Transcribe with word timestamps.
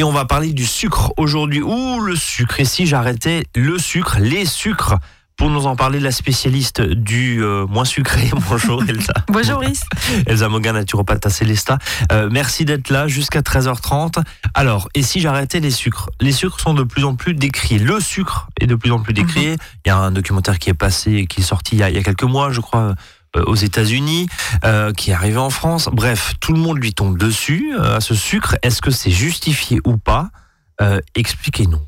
Et 0.00 0.02
on 0.02 0.12
va 0.12 0.24
parler 0.24 0.54
du 0.54 0.64
sucre 0.64 1.12
aujourd'hui. 1.18 1.60
Ouh, 1.60 2.00
le 2.00 2.16
sucre. 2.16 2.58
Et 2.58 2.64
si 2.64 2.86
j'arrêtais 2.86 3.44
le 3.54 3.76
sucre, 3.76 4.16
les 4.18 4.46
sucres? 4.46 4.94
Pour 5.36 5.50
nous 5.50 5.66
en 5.66 5.76
parler, 5.76 6.00
la 6.00 6.10
spécialiste 6.10 6.80
du 6.80 7.44
euh, 7.44 7.66
moins 7.66 7.84
sucré. 7.84 8.30
Bonjour 8.48 8.82
Elsa. 8.82 9.12
Bonjour 9.28 9.60
Rhys. 9.60 9.80
Elsa 10.26 10.48
Mogan, 10.48 10.74
naturopathe 10.74 11.26
à 11.26 11.28
Célesta. 11.28 11.76
Euh, 12.12 12.30
merci 12.32 12.64
d'être 12.64 12.88
là 12.88 13.08
jusqu'à 13.08 13.42
13h30. 13.42 14.22
Alors, 14.54 14.88
et 14.94 15.02
si 15.02 15.20
j'arrêtais 15.20 15.60
les 15.60 15.70
sucres? 15.70 16.08
Les 16.18 16.32
sucres 16.32 16.60
sont 16.60 16.72
de 16.72 16.82
plus 16.82 17.04
en 17.04 17.14
plus 17.14 17.34
décriés. 17.34 17.78
Le 17.78 18.00
sucre 18.00 18.48
est 18.58 18.66
de 18.66 18.76
plus 18.76 18.92
en 18.92 19.00
plus 19.00 19.12
décrié. 19.12 19.50
Mhm. 19.50 19.58
Il 19.84 19.88
y 19.90 19.92
a 19.92 19.98
un 19.98 20.12
documentaire 20.12 20.58
qui 20.58 20.70
est 20.70 20.74
passé, 20.74 21.26
qui 21.26 21.42
est 21.42 21.44
sorti 21.44 21.76
il 21.76 21.80
y 21.80 21.82
a, 21.82 21.90
il 21.90 21.96
y 21.96 21.98
a 21.98 22.02
quelques 22.02 22.22
mois, 22.22 22.52
je 22.52 22.62
crois, 22.62 22.94
aux 23.36 23.54
États-Unis, 23.54 24.28
euh, 24.64 24.92
qui 24.92 25.10
est 25.10 25.14
arrivé 25.14 25.38
en 25.38 25.50
France. 25.50 25.88
Bref, 25.92 26.34
tout 26.40 26.52
le 26.52 26.58
monde 26.58 26.78
lui 26.78 26.92
tombe 26.92 27.16
dessus 27.18 27.72
euh, 27.74 27.96
à 27.96 28.00
ce 28.00 28.14
sucre. 28.14 28.56
Est-ce 28.62 28.82
que 28.82 28.90
c'est 28.90 29.10
justifié 29.10 29.80
ou 29.84 29.96
pas? 29.96 30.30
Expliquez-nous. 31.14 31.80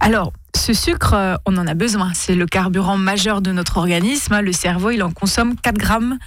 Alors, 0.00 0.32
ce 0.56 0.72
sucre, 0.72 1.38
on 1.44 1.58
en 1.58 1.66
a 1.66 1.74
besoin. 1.74 2.12
C'est 2.14 2.34
le 2.34 2.46
carburant 2.46 2.96
majeur 2.96 3.42
de 3.42 3.52
notre 3.52 3.76
organisme. 3.76 4.40
Le 4.40 4.52
cerveau, 4.52 4.88
il 4.88 5.02
en 5.02 5.10
consomme 5.10 5.54
4 5.62 5.76
grammes 5.76 6.18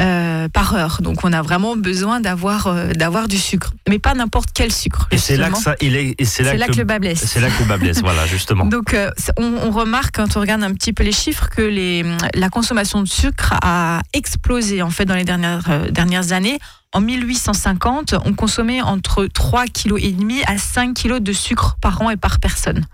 euh, 0.00 0.48
par 0.48 0.74
heure. 0.74 0.98
Donc 1.02 1.22
on 1.22 1.32
a 1.32 1.40
vraiment 1.40 1.76
besoin 1.76 2.20
d'avoir 2.20 2.66
euh, 2.66 2.88
d'avoir 2.94 3.28
du 3.28 3.38
sucre, 3.38 3.72
mais 3.88 4.00
pas 4.00 4.14
n'importe 4.14 4.48
quel 4.52 4.72
sucre. 4.72 5.06
Et 5.12 5.18
c'est 5.18 5.36
là 5.36 5.50
que 5.50 5.58
ça, 5.58 5.76
il 5.80 5.94
est, 5.94 6.16
c'est 6.24 6.42
là, 6.42 6.66
que, 6.66 6.76
le 6.76 6.82
bas 6.82 6.98
blesse. 6.98 7.24
C'est 7.24 7.40
là 7.40 7.48
que 7.48 7.62
le 7.62 7.68
bas 7.68 7.76
blesse, 7.76 8.00
voilà 8.00 8.26
justement. 8.26 8.64
Donc 8.66 8.92
euh, 8.92 9.12
on, 9.36 9.70
remarque 9.70 10.16
quand 10.16 10.36
on 10.36 10.40
regarde 10.40 10.64
un 10.64 10.72
petit 10.74 10.92
peu 10.92 11.04
les 11.04 11.12
chiffres 11.12 11.48
que 11.48 11.62
les, 11.62 12.04
la 12.34 12.48
consommation 12.48 13.02
de 13.02 13.08
sucre 13.08 13.54
a 13.62 14.00
explosé 14.12 14.82
en 14.82 14.90
fait 14.90 15.04
dans 15.04 15.14
les 15.14 15.24
dernières 15.24 15.88
dernières 15.92 16.32
années. 16.32 16.58
En 16.92 17.00
1850, 17.00 18.16
on 18.24 18.34
consommait 18.34 18.82
entre 18.82 19.26
3,5 19.26 19.70
kg 19.70 20.42
à 20.48 20.58
5 20.58 20.94
kg 20.94 21.20
de 21.20 21.32
sucre 21.32 21.76
par 21.80 22.02
an 22.02 22.10
et 22.10 22.16
par 22.16 22.40
personne. 22.40 22.84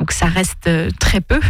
Donc 0.00 0.10
ça 0.10 0.26
reste 0.26 0.68
très 0.98 1.20
peu. 1.20 1.40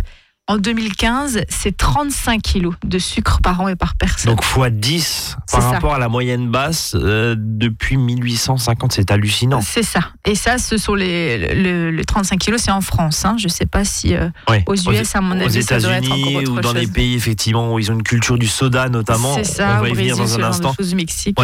En 0.51 0.57
2015, 0.57 1.43
c'est 1.49 1.77
35 1.77 2.43
kilos 2.43 2.75
de 2.85 2.99
sucre 2.99 3.39
par 3.41 3.61
an 3.61 3.69
et 3.69 3.77
par 3.77 3.95
personne. 3.95 4.33
Donc 4.33 4.43
fois 4.43 4.69
10 4.69 5.37
par 5.53 5.71
rapport 5.71 5.95
à 5.95 6.01
la 6.01 6.09
moyenne 6.09 6.49
basse 6.51 6.97
euh, 6.97 7.37
depuis 7.39 7.97
1850, 7.97 8.91
c'est 8.91 9.13
hallucinant. 9.13 9.61
C'est 9.61 9.85
ça. 9.85 10.01
Et 10.25 10.35
ça, 10.35 10.59
ce 10.59 10.77
sont 10.77 10.97
les, 10.97 12.03
35 12.05 12.37
kilos, 12.37 12.63
c'est 12.63 12.73
en 12.73 12.81
France. 12.81 13.25
Hein. 13.25 13.37
Je 13.39 13.45
ne 13.45 13.49
sais 13.49 13.67
pas 13.67 13.85
si 13.85 14.17
euh, 14.17 14.29
aux 14.67 14.75
US, 14.75 15.15
à 15.15 15.21
mon 15.21 15.39
avis, 15.39 15.45
aux 15.45 15.49
États-Unis 15.49 16.45
ou 16.49 16.61
dans 16.61 16.73
les 16.73 16.89
pays 16.89 17.15
effectivement 17.15 17.73
où 17.73 17.79
ils 17.79 17.93
ont 17.93 17.95
une 17.95 18.03
culture 18.03 18.37
du 18.37 18.49
soda 18.49 18.89
notamment. 18.89 19.37
C'est 19.37 19.45
ça. 19.45 19.77
On 19.79 19.83
va 19.83 19.89
y 19.91 19.93
venir 19.93 20.17
dans 20.17 20.37
un 20.37 20.43
instant. 20.43 20.75
Chose 20.77 20.97
Mexique. 20.97 21.39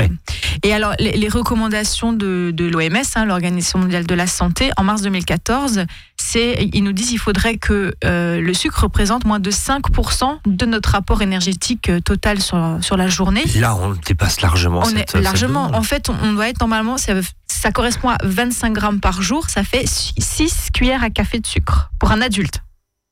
Et 0.64 0.72
alors, 0.72 0.94
les, 0.98 1.28
recommandations 1.28 2.12
de, 2.12 2.52
l'OMS, 2.58 2.96
hein, 3.14 3.24
l'Organisation 3.24 3.78
mondiale 3.78 4.04
de 4.04 4.14
la 4.16 4.26
santé, 4.26 4.72
en 4.76 4.82
mars 4.82 5.02
2014, 5.02 5.84
c'est, 6.18 6.68
ils 6.72 6.82
nous 6.82 6.92
disent 6.92 7.10
qu'il 7.10 7.18
faudrait 7.18 7.56
que 7.56 7.94
euh, 8.04 8.40
le 8.40 8.54
sucre 8.54 8.84
représente 8.84 9.24
moins 9.24 9.40
de 9.40 9.50
5% 9.50 10.38
de 10.46 10.66
notre 10.66 10.90
rapport 10.90 11.22
énergétique 11.22 11.88
euh, 11.88 12.00
total 12.00 12.40
sur, 12.40 12.78
sur 12.80 12.96
la 12.96 13.08
journée. 13.08 13.44
Là, 13.56 13.76
on 13.76 13.92
dépasse 13.92 14.40
largement. 14.40 14.82
On 14.84 14.96
est 14.96 15.14
largement. 15.14 15.70
En 15.74 15.82
fait, 15.82 16.08
on 16.08 16.32
doit 16.32 16.48
être 16.48 16.60
normalement, 16.60 16.96
ça, 16.96 17.14
ça 17.46 17.70
correspond 17.70 18.08
à 18.08 18.18
25 18.24 18.72
grammes 18.72 19.00
par 19.00 19.22
jour. 19.22 19.48
Ça 19.48 19.62
fait 19.62 19.84
6 19.86 20.70
cuillères 20.72 21.02
à 21.02 21.10
café 21.10 21.38
de 21.38 21.46
sucre 21.46 21.90
pour 21.98 22.10
un 22.12 22.20
adulte. 22.20 22.62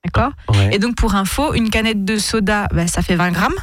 D'accord? 0.05 0.33
Et 0.71 0.79
donc, 0.79 0.97
pour 0.97 1.15
info, 1.15 1.55
une 1.55 1.71
canette 1.71 2.05
de 2.05 2.19
soda, 2.19 2.69
bah, 2.75 2.87
ça 2.87 3.01
fait 3.01 3.17
20 3.17 3.31
grammes. 3.33 3.55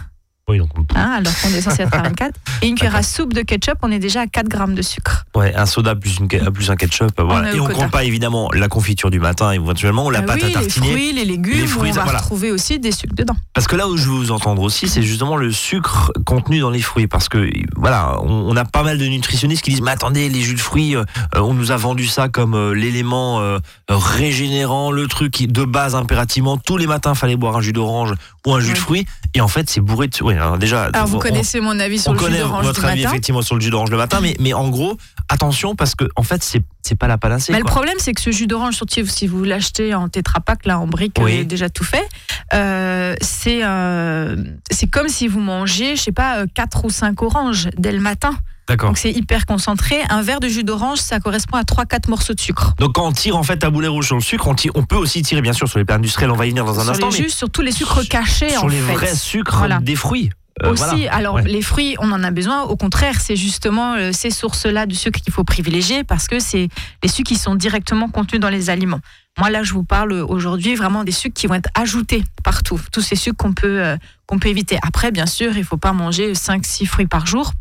Hein, 0.96 1.12
alors 1.18 1.34
qu'on 1.42 1.50
est 1.50 1.62
censé 1.62 1.84
être 1.84 1.94
à 1.94 2.02
24. 2.02 2.34
Et 2.62 2.68
une 2.68 2.76
cuillère 2.76 2.96
à 2.96 3.04
soupe 3.04 3.34
de 3.34 3.42
ketchup, 3.42 3.78
on 3.82 3.92
est 3.92 4.00
déjà 4.00 4.22
à 4.22 4.28
4 4.28 4.48
grammes 4.48 4.76
de 4.76 4.82
sucre. 4.82 5.26
Ouais, 5.36 5.56
un 5.56 5.66
soda 5.66 5.96
plus, 5.96 6.18
une, 6.18 6.28
plus 6.28 6.70
un 6.70 6.76
ketchup. 6.76 7.12
Voilà. 7.18 7.54
Et 7.54 7.60
on 7.60 7.68
ne 7.68 7.74
compte 7.74 7.92
pas 7.92 8.04
évidemment 8.04 8.50
la 8.54 8.68
confiture 8.68 9.10
du 9.10 9.20
matin, 9.20 9.52
éventuellement, 9.52 10.10
la 10.10 10.20
ah 10.20 10.24
pâte 10.24 10.44
à 10.44 10.50
tartiner. 10.50 10.88
Les 10.88 10.92
fruits, 10.92 11.14
les 11.14 11.26
légumes, 11.26 11.54
les 11.54 11.68
fruits, 11.68 11.92
on 11.92 12.04
va 12.04 12.18
retrouver 12.18 12.52
aussi 12.52 12.80
des 12.80 12.92
sucres 12.92 13.16
dedans. 13.16 13.36
Parce 13.54 13.68
que 13.68 13.76
là 13.76 13.88
où 13.88 13.98
je 13.98 14.04
veux 14.04 14.16
vous 14.16 14.32
entendre 14.32 14.62
aussi, 14.62 14.90
c'est 14.90 15.04
justement 15.04 15.38
le 15.38 15.52
sucre 15.52 16.12
contenu 16.26 16.60
dans 16.60 16.70
les 16.70 16.82
fruits. 16.82 17.08
Parce 17.08 17.30
que 17.30 17.50
voilà, 17.76 18.20
on, 18.22 18.56
a 18.56 18.66
pas 18.66 18.84
mal 18.84 18.98
de 18.98 19.06
nutritionnistes 19.06 19.64
qui 19.64 19.72
disent 19.72 19.82
Mais 19.82 19.92
attendez, 19.92 20.30
les 20.30 20.42
jus 20.42 20.56
de 20.56 20.60
fruits, 20.60 20.96
euh, 20.96 21.06
on 21.36 21.54
nous 21.54 21.72
a 21.72 21.78
vendu 21.78 22.08
ça 22.08 22.28
comme 22.28 22.56
euh, 22.56 22.74
l'élément 22.74 23.40
euh, 23.40 23.60
régénérant, 23.90 24.92
le 24.92 25.08
truc 25.08 25.44
de 25.48 25.64
base 25.64 25.96
impérativement. 25.96 26.58
Tous 26.58 26.78
les 26.78 26.88
matins, 26.88 27.16
fallait 27.16 27.38
boire 27.38 27.56
un 27.56 27.62
jus 27.62 27.74
d'orange 27.74 28.14
ou 28.46 28.54
un 28.54 28.60
jus 28.60 28.74
de 28.74 28.78
fruits. 28.78 29.06
Et 29.34 29.42
en 29.42 29.48
fait, 29.48 29.70
c'est 29.70 29.82
bourré 29.82 30.08
de. 30.08 30.31
Alors 30.38 30.58
déjà. 30.58 30.84
Alors 30.94 31.08
vous 31.08 31.20
connaissez 31.20 31.60
mon 31.60 31.80
avis 31.80 32.00
sur 32.00 32.14
le 32.14 32.20
jus 32.20 32.26
d'orange. 32.26 32.44
On 32.44 32.56
connaît 32.58 32.68
votre 32.68 32.86
avis 32.86 33.04
effectivement 33.04 33.42
sur 33.42 33.56
le 33.56 33.62
jus 33.62 33.70
d'orange 33.70 33.92
le 33.92 33.98
matin, 33.98 34.20
mais, 34.22 34.36
mais 34.40 34.54
en 34.54 34.70
gros, 34.70 34.98
attention 35.30 35.76
parce 35.76 35.96
que 35.96 36.06
en 36.16 36.24
fait, 36.24 36.44
c'est 36.44 36.62
c'est 36.82 36.96
pas 36.96 37.08
la 37.08 37.18
panacée. 37.18 37.52
Mais 37.52 37.60
le 37.60 37.66
problème, 37.66 37.96
c'est 38.00 38.14
que 38.14 38.22
ce 38.22 38.32
jus 38.32 38.48
d'orange, 38.48 38.76
surtout 38.76 39.06
si 39.06 39.28
vous 39.28 39.44
l'achetez 39.44 39.94
en 39.94 40.10
tétrapac, 40.10 40.66
là, 40.66 40.80
en 40.80 40.88
brique, 40.88 41.18
oui. 41.22 41.46
déjà 41.46 41.70
tout 41.70 41.84
fait, 41.84 42.08
euh, 42.54 43.16
c'est 43.22 43.64
euh, 43.64 44.36
c'est 44.70 44.88
comme 44.88 45.08
si 45.08 45.28
vous 45.28 45.40
mangez, 45.40 45.96
je 45.96 46.02
sais 46.02 46.12
pas, 46.12 46.46
4 46.48 46.78
euh, 46.78 46.88
ou 46.88 46.90
5 46.90 47.22
oranges 47.22 47.70
dès 47.78 47.92
le 47.92 48.00
matin. 48.00 48.36
Donc 48.78 48.98
c'est 48.98 49.12
hyper 49.12 49.46
concentré. 49.46 50.02
Un 50.10 50.22
verre 50.22 50.40
de 50.40 50.48
jus 50.48 50.64
d'orange, 50.64 51.00
ça 51.00 51.20
correspond 51.20 51.58
à 51.58 51.64
3-4 51.64 52.10
morceaux 52.10 52.34
de 52.34 52.40
sucre. 52.40 52.74
Donc 52.78 52.94
quand 52.94 53.08
on 53.08 53.12
tire 53.12 53.38
en 53.38 53.44
fait 53.44 53.64
à 53.64 53.70
boulet 53.70 53.88
rouge 53.88 54.08
sur 54.08 54.16
le 54.16 54.22
sucre, 54.22 54.48
on, 54.48 54.56
on 54.76 54.84
peut 54.84 54.96
aussi 54.96 55.22
tirer 55.22 55.42
bien 55.42 55.54
sûr 55.54 55.68
sur 55.68 55.80
les 55.80 55.86
plats 55.86 55.96
industriels, 55.96 56.32
on 56.32 56.36
va 56.36 56.46
y 56.46 56.50
venir 56.50 56.66
dans 56.66 56.80
un 56.80 56.88
instant. 56.88 57.10
Les 57.10 57.24
jus, 57.24 57.30
sur 57.30 57.50
tous 57.50 57.62
les 57.62 57.72
sucres 57.72 58.08
cachés 58.08 58.50
sur 58.50 58.70
les 58.70 58.82
vrais 58.82 59.16
sucres 59.16 59.68
des 59.82 59.96
fruits. 59.96 60.30
Euh, 60.64 60.72
aussi, 60.72 61.08
alors 61.08 61.40
les 61.40 61.62
fruits, 61.62 61.96
on 62.00 62.12
en 62.12 62.24
a 62.24 62.32
besoin. 62.32 62.64
Au 62.64 62.76
contraire, 62.76 63.20
c'est 63.22 63.36
justement 63.36 63.94
euh, 63.94 64.12
ces 64.12 64.30
sources-là 64.30 64.86
de 64.86 64.94
sucre 64.94 65.20
qu'il 65.22 65.34
faut 65.34 65.44
privilégier 65.44 66.04
parce 66.04 66.28
que 66.28 66.40
c'est 66.40 66.68
les 67.02 67.10
sucres 67.10 67.30
qui 67.30 67.38
sont 67.38 67.56
directement 67.56 68.10
contenus 68.10 68.42
dans 68.42 68.50
les 68.50 68.70
aliments. 68.70 69.00
Moi, 69.40 69.50
là, 69.50 69.64
je 69.64 69.74
vous 69.74 69.84
parle 69.84 70.12
aujourd'hui 70.12 70.76
vraiment 70.76 71.04
des 71.04 71.14
sucres 71.14 71.34
qui 71.34 71.48
vont 71.48 71.56
être 71.56 71.70
ajoutés 71.74 72.24
partout. 72.44 72.80
Tous 72.92 73.02
ces 73.02 73.16
sucres 73.16 73.38
qu'on 73.38 73.54
peut, 73.54 73.82
euh, 73.82 73.96
qu'on 74.28 74.40
peut 74.40 74.50
éviter. 74.50 74.78
Après, 74.84 75.12
bien 75.12 75.26
sûr, 75.26 75.54
il 75.54 75.60
ne 75.60 75.66
faut 75.66 75.78
pas 75.78 75.94
manger 75.94 76.34
5-6 76.34 76.86
fruits 76.86 77.08
par 77.08 77.26
jour 77.26 77.54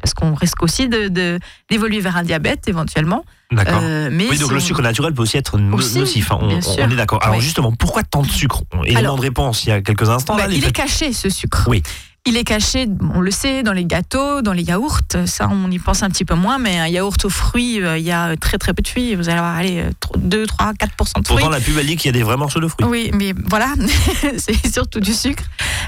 parce 0.00 0.14
qu'on 0.14 0.34
risque 0.34 0.62
aussi 0.62 0.88
de, 0.88 1.38
d'évoluer 1.70 2.00
vers 2.00 2.16
un 2.16 2.22
diabète 2.22 2.68
éventuellement. 2.68 3.24
D'accord. 3.52 3.80
oui, 4.10 4.38
donc 4.38 4.52
le 4.52 4.60
sucre 4.60 4.82
naturel 4.82 5.14
peut 5.14 5.22
aussi 5.22 5.36
être 5.36 5.58
nocif. 5.58 6.32
Hein. 6.32 6.38
on, 6.40 6.90
est 6.90 6.96
d'accord. 6.96 7.22
Alors 7.22 7.40
justement, 7.40 7.72
pourquoi 7.72 8.02
tant 8.02 8.22
de 8.22 8.30
sucre? 8.30 8.62
Élément 8.84 9.16
de 9.16 9.20
réponse 9.20 9.64
il 9.64 9.68
y 9.68 9.72
a 9.72 9.80
quelques 9.80 10.08
instants. 10.08 10.36
Bah, 10.36 10.46
il 10.50 10.64
est 10.64 10.72
caché 10.72 11.12
ce 11.12 11.28
sucre. 11.28 11.64
Oui. 11.68 11.82
Il 12.28 12.36
est 12.36 12.42
caché, 12.42 12.88
on 13.14 13.20
le 13.20 13.30
sait, 13.30 13.62
dans 13.62 13.72
les 13.72 13.84
gâteaux, 13.84 14.42
dans 14.42 14.52
les 14.52 14.64
yaourts. 14.64 14.98
Ça, 15.26 15.48
on 15.48 15.70
y 15.70 15.78
pense 15.78 16.02
un 16.02 16.10
petit 16.10 16.24
peu 16.24 16.34
moins, 16.34 16.58
mais 16.58 16.76
un 16.76 16.88
yaourt 16.88 17.24
aux 17.24 17.30
fruits, 17.30 17.80
euh, 17.80 17.96
il 17.98 18.04
y 18.04 18.10
a 18.10 18.36
très 18.36 18.58
très 18.58 18.74
peu 18.74 18.82
de 18.82 18.88
fruits. 18.88 19.14
Vous 19.14 19.28
allez 19.28 19.38
avoir 19.38 19.54
allez, 19.54 19.84
2, 20.16 20.44
3, 20.44 20.72
4% 20.72 20.76
de 20.76 21.04
fruits. 21.06 21.22
Pourtant, 21.24 21.50
la 21.50 21.60
pub, 21.60 21.78
elle 21.78 21.86
dit 21.86 21.94
qu'il 21.96 22.06
y 22.06 22.08
a 22.08 22.18
des 22.18 22.24
vrais 22.24 22.36
morceaux 22.36 22.58
de 22.58 22.66
fruits. 22.66 22.84
Oui, 22.84 23.10
mais 23.14 23.32
voilà, 23.48 23.72
c'est 24.38 24.66
surtout 24.66 24.98
du 24.98 25.14
sucre. 25.14 25.44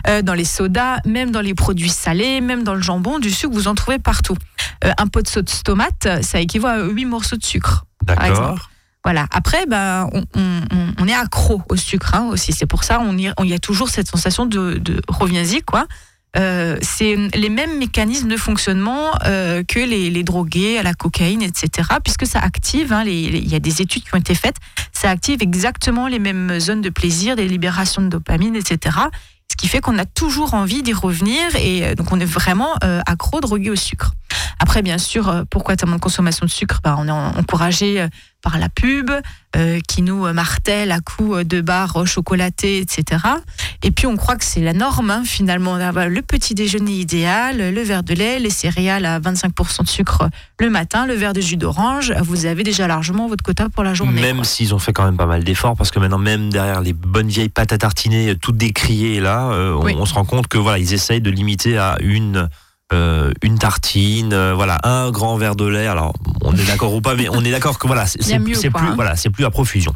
Euh, 0.06 0.22
dans 0.22 0.34
les 0.34 0.44
sodas, 0.44 0.98
même 1.04 1.32
dans 1.32 1.40
les 1.40 1.54
produits 1.54 1.88
salés, 1.88 2.40
même 2.40 2.62
dans 2.62 2.74
le 2.74 2.82
jambon, 2.82 3.18
du 3.18 3.30
sucre, 3.30 3.52
vous 3.52 3.66
en 3.66 3.74
trouvez 3.74 3.98
partout. 3.98 4.36
Euh, 4.84 4.92
un 4.96 5.08
pot 5.08 5.22
de 5.22 5.28
sauce 5.28 5.64
tomate, 5.64 6.06
ça 6.22 6.38
équivaut 6.38 6.68
à 6.68 6.84
8 6.84 7.04
morceaux 7.04 7.36
de 7.36 7.44
sucre. 7.44 7.84
D'accord. 8.04 8.70
Voilà. 9.02 9.26
Après, 9.32 9.66
ben, 9.66 10.08
on, 10.34 11.06
est 11.06 11.14
accro 11.14 11.62
au 11.68 11.76
sucre 11.76 12.14
hein, 12.14 12.28
aussi. 12.30 12.52
C'est 12.52 12.66
pour 12.66 12.84
ça 12.84 13.00
on 13.00 13.16
y, 13.16 13.22
y, 13.22 13.54
a 13.54 13.58
toujours 13.58 13.88
cette 13.88 14.06
sensation 14.06 14.44
de, 14.44 14.74
de 14.74 15.00
reviens-y, 15.08 15.62
quoi. 15.62 15.86
Euh, 16.36 16.76
c'est 16.82 17.16
les 17.34 17.48
mêmes 17.48 17.78
mécanismes 17.78 18.28
de 18.28 18.36
fonctionnement 18.36 19.12
euh, 19.24 19.62
que 19.64 19.80
les, 19.80 20.22
drogués 20.22 20.78
à 20.78 20.82
la 20.82 20.94
cocaïne, 20.94 21.42
etc. 21.42 21.88
Puisque 22.04 22.26
ça 22.26 22.38
active, 22.40 22.92
hein, 22.92 23.04
il 23.06 23.48
y 23.48 23.54
a 23.54 23.60
des 23.60 23.80
études 23.80 24.04
qui 24.04 24.14
ont 24.14 24.18
été 24.18 24.34
faites, 24.34 24.56
ça 24.92 25.10
active 25.10 25.42
exactement 25.42 26.06
les 26.06 26.18
mêmes 26.18 26.60
zones 26.60 26.82
de 26.82 26.90
plaisir, 26.90 27.36
des 27.36 27.48
libérations 27.48 28.02
de 28.02 28.08
dopamine, 28.08 28.56
etc. 28.56 28.96
Ce 29.50 29.56
qui 29.56 29.68
fait 29.68 29.80
qu'on 29.80 29.98
a 29.98 30.04
toujours 30.04 30.54
envie 30.54 30.82
d'y 30.82 30.92
revenir 30.92 31.56
et 31.56 31.84
euh, 31.84 31.94
donc 31.94 32.12
on 32.12 32.20
est 32.20 32.26
vraiment 32.26 32.74
accro, 33.06 33.40
drogué 33.40 33.70
au 33.70 33.76
sucre. 33.76 34.12
Après, 34.58 34.82
bien 34.82 34.98
sûr, 34.98 35.44
pourquoi 35.50 35.76
tellement 35.76 35.96
de 35.96 36.00
consommation 36.00 36.46
de 36.46 36.50
sucre? 36.50 36.80
Bah, 36.82 36.96
On 36.98 37.08
est 37.08 37.10
encouragé 37.10 38.06
par 38.42 38.58
la 38.58 38.68
pub, 38.68 39.10
euh, 39.56 39.80
qui 39.88 40.02
nous 40.02 40.32
martèle 40.32 40.92
à 40.92 41.00
coups 41.00 41.44
de 41.44 41.60
barres 41.60 42.06
chocolatées, 42.06 42.78
etc. 42.78 43.22
Et 43.82 43.90
puis 43.90 44.06
on 44.06 44.16
croit 44.16 44.36
que 44.36 44.44
c'est 44.44 44.60
la 44.60 44.72
norme, 44.72 45.10
hein, 45.10 45.22
finalement, 45.24 45.78
d'avoir 45.78 46.08
le 46.08 46.22
petit 46.22 46.54
déjeuner 46.54 46.92
idéal, 46.92 47.74
le 47.74 47.82
verre 47.82 48.02
de 48.02 48.14
lait, 48.14 48.38
les 48.38 48.50
céréales 48.50 49.06
à 49.06 49.18
25% 49.18 49.82
de 49.84 49.88
sucre 49.88 50.28
le 50.60 50.70
matin, 50.70 51.06
le 51.06 51.14
verre 51.14 51.32
de 51.32 51.40
jus 51.40 51.56
d'orange, 51.56 52.12
vous 52.22 52.46
avez 52.46 52.62
déjà 52.62 52.86
largement 52.86 53.26
votre 53.26 53.42
quota 53.42 53.68
pour 53.68 53.82
la 53.82 53.94
journée. 53.94 54.20
Même 54.20 54.44
s'ils 54.44 54.74
ont 54.74 54.78
fait 54.78 54.92
quand 54.92 55.04
même 55.04 55.16
pas 55.16 55.26
mal 55.26 55.42
d'efforts, 55.44 55.76
parce 55.76 55.90
que 55.90 55.98
maintenant, 55.98 56.18
même 56.18 56.50
derrière 56.50 56.80
les 56.80 56.92
bonnes 56.92 57.28
vieilles 57.28 57.48
pâtes 57.48 57.72
à 57.72 57.78
tartiner, 57.78 58.36
toutes 58.36 58.56
décriées 58.56 59.20
là, 59.20 59.50
euh, 59.50 59.72
on, 59.74 60.02
on, 60.02 60.06
se 60.06 60.14
rend 60.14 60.24
compte 60.24 60.46
que 60.46 60.58
voilà, 60.58 60.78
ils 60.78 60.94
essayent 60.94 61.20
de 61.20 61.30
limiter 61.30 61.78
à 61.78 61.96
une 62.00 62.48
euh, 62.92 63.32
une 63.42 63.58
tartine, 63.58 64.32
euh, 64.32 64.54
voilà, 64.54 64.78
un 64.84 65.10
grand 65.10 65.36
verre 65.36 65.56
de 65.56 65.66
lait. 65.66 65.86
Alors, 65.86 66.14
on 66.40 66.54
est 66.54 66.66
d'accord 66.66 66.94
ou 66.94 67.00
pas, 67.00 67.14
mais 67.14 67.28
on 67.28 67.44
est 67.44 67.50
d'accord 67.50 67.78
que 67.78 67.86
voilà, 67.86 68.06
c'est 68.06 68.38
plus, 68.38 68.64
hein. 68.64 68.92
voilà, 68.94 69.16
c'est 69.16 69.30
plus 69.30 69.44
à 69.44 69.50
profusion. 69.50 69.94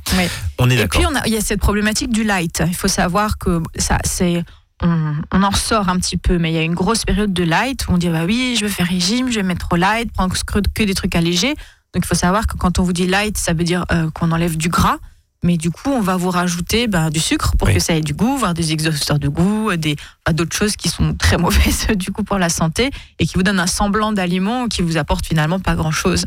On 0.58 0.68
est 0.68 0.76
d'accord. 0.76 1.00
Et 1.00 1.04
puis, 1.04 1.14
il 1.26 1.32
y 1.32 1.36
a 1.36 1.40
cette 1.40 1.60
problématique 1.60 2.10
du 2.10 2.24
light. 2.24 2.62
Il 2.66 2.76
faut 2.76 2.88
savoir 2.88 3.38
que 3.38 3.62
ça, 3.76 3.98
c'est 4.04 4.44
on, 4.82 5.42
en 5.42 5.50
ressort 5.50 5.88
un 5.88 5.96
petit 5.96 6.16
peu, 6.16 6.38
mais 6.38 6.50
il 6.50 6.54
y 6.54 6.58
a 6.58 6.62
une 6.62 6.74
grosse 6.74 7.04
période 7.04 7.32
de 7.32 7.44
light 7.44 7.86
où 7.88 7.92
on 7.92 7.98
dit 7.98 8.08
bah 8.08 8.24
oui, 8.26 8.56
je 8.58 8.64
veux 8.64 8.70
faire 8.70 8.86
régime, 8.86 9.30
je 9.30 9.36
vais 9.36 9.42
mettre 9.42 9.68
au 9.70 9.76
light, 9.76 10.12
prendre 10.12 10.34
que 10.74 10.82
des 10.82 10.94
trucs 10.94 11.14
allégés. 11.14 11.54
Donc 11.94 12.04
il 12.04 12.06
faut 12.06 12.14
savoir 12.14 12.46
que 12.46 12.56
quand 12.56 12.78
on 12.78 12.82
vous 12.82 12.92
dit 12.92 13.06
light, 13.06 13.36
ça 13.36 13.52
veut 13.52 13.64
dire 13.64 13.84
euh, 13.92 14.10
qu'on 14.10 14.32
enlève 14.32 14.56
du 14.56 14.68
gras. 14.68 14.98
Mais 15.44 15.56
du 15.56 15.70
coup, 15.70 15.90
on 15.90 16.00
va 16.00 16.16
vous 16.16 16.30
rajouter 16.30 16.86
ben, 16.86 17.10
du 17.10 17.18
sucre 17.18 17.52
pour 17.58 17.68
Oui. 17.68 17.74
que 17.74 17.80
ça 17.80 17.94
ait 17.94 18.00
du 18.00 18.14
goût, 18.14 18.36
voire 18.36 18.54
des 18.54 18.72
exhausteurs 18.72 19.18
de 19.18 19.28
goût, 19.28 19.74
des 19.76 19.96
enfin, 20.24 20.34
d'autres 20.34 20.56
choses 20.56 20.76
qui 20.76 20.88
sont 20.88 21.14
très 21.14 21.36
mauvaises 21.38 21.88
du 21.96 22.12
coup 22.12 22.22
pour 22.22 22.38
la 22.38 22.48
santé 22.48 22.90
et 23.18 23.26
qui 23.26 23.34
vous 23.34 23.42
donnent 23.42 23.58
un 23.60 23.66
semblant 23.66 24.12
d'aliment 24.12 24.68
qui 24.68 24.82
vous 24.82 24.96
apporte 24.96 25.26
finalement 25.26 25.58
pas 25.58 25.74
grand 25.74 25.90
chose. 25.90 26.24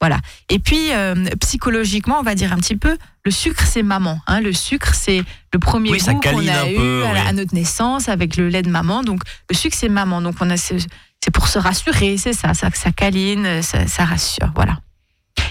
Voilà. 0.00 0.18
Et 0.50 0.58
puis 0.58 0.92
euh, 0.92 1.14
psychologiquement, 1.40 2.18
on 2.18 2.22
va 2.22 2.34
dire 2.34 2.52
un 2.52 2.56
petit 2.56 2.76
peu, 2.76 2.96
le 3.24 3.30
sucre 3.30 3.64
c'est 3.66 3.82
maman. 3.82 4.18
Hein. 4.26 4.40
Le 4.40 4.52
sucre 4.52 4.94
c'est 4.94 5.22
le 5.52 5.58
premier 5.58 5.90
Oui, 5.90 5.98
goût 5.98 6.20
qu'on 6.20 6.46
a 6.48 6.68
eu 6.70 6.74
peu, 6.76 7.04
à, 7.04 7.12
la- 7.12 7.20
oui. 7.22 7.28
à 7.28 7.32
notre 7.32 7.54
naissance 7.54 8.08
avec 8.08 8.36
le 8.36 8.48
lait 8.48 8.62
de 8.62 8.70
maman. 8.70 9.02
Donc 9.02 9.20
le 9.50 9.54
sucre 9.56 9.76
c'est 9.78 9.88
maman. 9.88 10.20
Donc 10.20 10.36
on 10.40 10.48
a 10.50 10.56
ce- 10.56 10.74
c'est 11.22 11.30
pour 11.30 11.48
se 11.48 11.58
rassurer, 11.58 12.16
c'est 12.18 12.32
ça, 12.34 12.52
ça, 12.54 12.68
ça 12.74 12.92
câline, 12.92 13.62
ça, 13.62 13.86
ça 13.86 14.04
rassure, 14.04 14.50
voilà. 14.54 14.78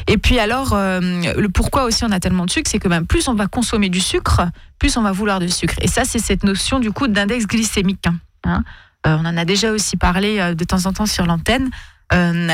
Et 0.08 0.18
puis 0.18 0.40
alors, 0.40 0.74
euh, 0.74 1.00
le 1.02 1.50
pourquoi 1.50 1.86
aussi 1.86 2.04
on 2.04 2.12
a 2.12 2.20
tellement 2.20 2.46
de 2.46 2.52
sucre, 2.52 2.70
c'est 2.70 2.80
que 2.80 2.88
ben, 2.88 3.06
plus 3.06 3.28
on 3.28 3.34
va 3.36 3.48
consommer 3.48 3.90
du 3.90 4.00
sucre, 4.00 4.42
plus 4.80 4.98
on 4.98 5.02
va 5.02 5.12
vouloir 5.12 5.40
de 5.40 5.48
sucre. 5.48 5.76
Et 5.82 5.88
ça, 5.88 6.04
c'est 6.06 6.20
cette 6.20 6.44
notion 6.44 6.80
du 6.80 6.92
coup 6.92 7.08
d'index 7.08 7.48
glycémique. 7.48 8.06
hein. 8.06 8.20
Hein. 8.44 8.64
Euh, 9.08 9.18
on 9.20 9.26
en 9.26 9.38
a 9.38 9.46
déjà 9.46 9.72
aussi 9.72 9.98
parlé 9.98 10.40
euh, 10.40 10.54
de 10.56 10.64
temps 10.64 10.86
en 10.86 10.94
temps 10.94 11.06
sur 11.06 11.26
l'antenne. 11.26 11.70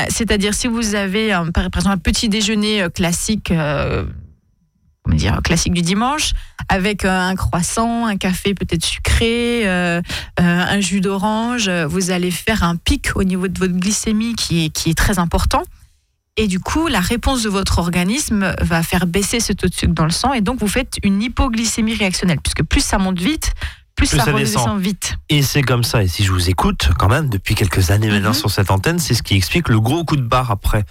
C'est-à-dire 0.08 0.54
si 0.54 0.68
vous 0.68 0.94
avez 0.94 1.32
par 1.52 1.64
exemple 1.64 1.88
un 1.88 1.98
petit 1.98 2.30
déjeuner 2.30 2.86
classique, 2.94 3.52
classique 5.44 5.74
du 5.74 5.82
dimanche, 5.82 6.32
avec 6.70 7.04
un 7.04 7.34
croissant, 7.34 8.06
un 8.06 8.16
café 8.16 8.54
peut-être 8.54 8.82
sucré, 8.82 9.68
un 10.38 10.80
jus 10.80 11.02
d'orange, 11.02 11.68
vous 11.68 12.10
allez 12.10 12.30
faire 12.30 12.62
un 12.62 12.76
pic 12.76 13.10
au 13.16 13.22
niveau 13.22 13.48
de 13.48 13.58
votre 13.58 13.74
glycémie 13.74 14.34
qui 14.34 14.64
est 14.64 14.96
très 14.96 15.18
important. 15.18 15.62
Et 16.36 16.46
du 16.46 16.60
coup, 16.60 16.86
la 16.86 17.00
réponse 17.00 17.42
de 17.42 17.48
votre 17.48 17.78
organisme 17.78 18.54
va 18.60 18.82
faire 18.82 19.06
baisser 19.06 19.40
ce 19.40 19.52
taux 19.52 19.68
de 19.68 19.74
sucre 19.74 19.92
dans 19.92 20.04
le 20.04 20.10
sang. 20.10 20.32
Et 20.32 20.40
donc, 20.40 20.60
vous 20.60 20.68
faites 20.68 20.96
une 21.02 21.20
hypoglycémie 21.22 21.94
réactionnelle. 21.94 22.38
Puisque 22.42 22.62
plus 22.62 22.80
ça 22.80 22.98
monte 22.98 23.18
vite, 23.20 23.52
plus, 23.96 24.08
Plus 24.08 24.16
ça, 24.18 24.24
ça 24.24 24.32
redescend 24.32 24.62
descend. 24.64 24.80
vite. 24.80 25.14
Et 25.28 25.42
c'est 25.42 25.60
comme 25.62 25.84
ça. 25.84 26.02
Et 26.02 26.08
si 26.08 26.24
je 26.24 26.32
vous 26.32 26.48
écoute, 26.48 26.90
quand 26.98 27.08
même, 27.08 27.28
depuis 27.28 27.54
quelques 27.54 27.90
années 27.90 28.08
maintenant 28.08 28.28
Mhm. 28.30 28.34
sur 28.34 28.50
cette 28.50 28.70
antenne, 28.70 28.98
c'est 28.98 29.12
ce 29.12 29.22
qui 29.22 29.34
explique 29.34 29.68
le 29.68 29.78
gros 29.80 30.04
coup 30.04 30.16
de 30.16 30.22
barre 30.22 30.50
après 30.50 30.84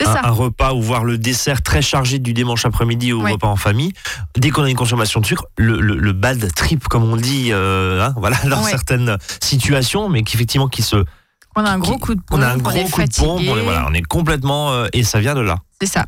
un, 0.00 0.04
ça. 0.04 0.20
un 0.24 0.30
repas 0.30 0.72
ou 0.72 0.80
voir 0.80 1.04
le 1.04 1.18
dessert 1.18 1.60
très 1.60 1.82
chargé 1.82 2.18
du 2.18 2.32
dimanche 2.32 2.64
après-midi 2.64 3.12
ou 3.12 3.22
Oui. 3.24 3.32
repas 3.32 3.48
en 3.48 3.56
famille. 3.56 3.92
Dès 4.38 4.48
qu'on 4.50 4.62
a 4.62 4.70
une 4.70 4.76
consommation 4.76 5.20
de 5.20 5.26
sucre, 5.26 5.44
le, 5.58 5.78
le, 5.80 5.96
le 5.98 6.12
bad 6.14 6.50
trip, 6.54 6.88
comme 6.88 7.04
on 7.04 7.16
dit, 7.16 7.48
euh, 7.52 8.02
hein, 8.06 8.14
voilà, 8.16 8.36
dans 8.48 8.62
Ouais. 8.64 8.70
certaines 8.70 9.18
situations, 9.42 10.08
mais 10.08 10.22
qu'effectivement 10.22 10.68
qui 10.68 10.80
se, 10.82 11.04
On 11.56 11.64
a 11.64 11.70
un 11.70 11.78
gros 11.78 11.98
coup 11.98 12.14
de 12.14 12.20
on 12.30 12.36
pompe, 12.36 12.42
a 12.42 12.50
un 12.52 12.54
on 12.56 12.58
gros 12.62 12.76
est 12.76 12.90
coup 12.90 13.02
de 13.02 13.14
pompe, 13.14 13.42
on 13.48 13.56
est, 13.58 13.62
voilà, 13.62 13.86
on 13.88 13.94
est 13.94 14.02
complètement, 14.02 14.72
euh, 14.72 14.86
et 14.92 15.04
ça 15.04 15.20
vient 15.20 15.34
de 15.34 15.40
là. 15.40 15.58
C'est 15.80 15.88
ça. 15.88 16.06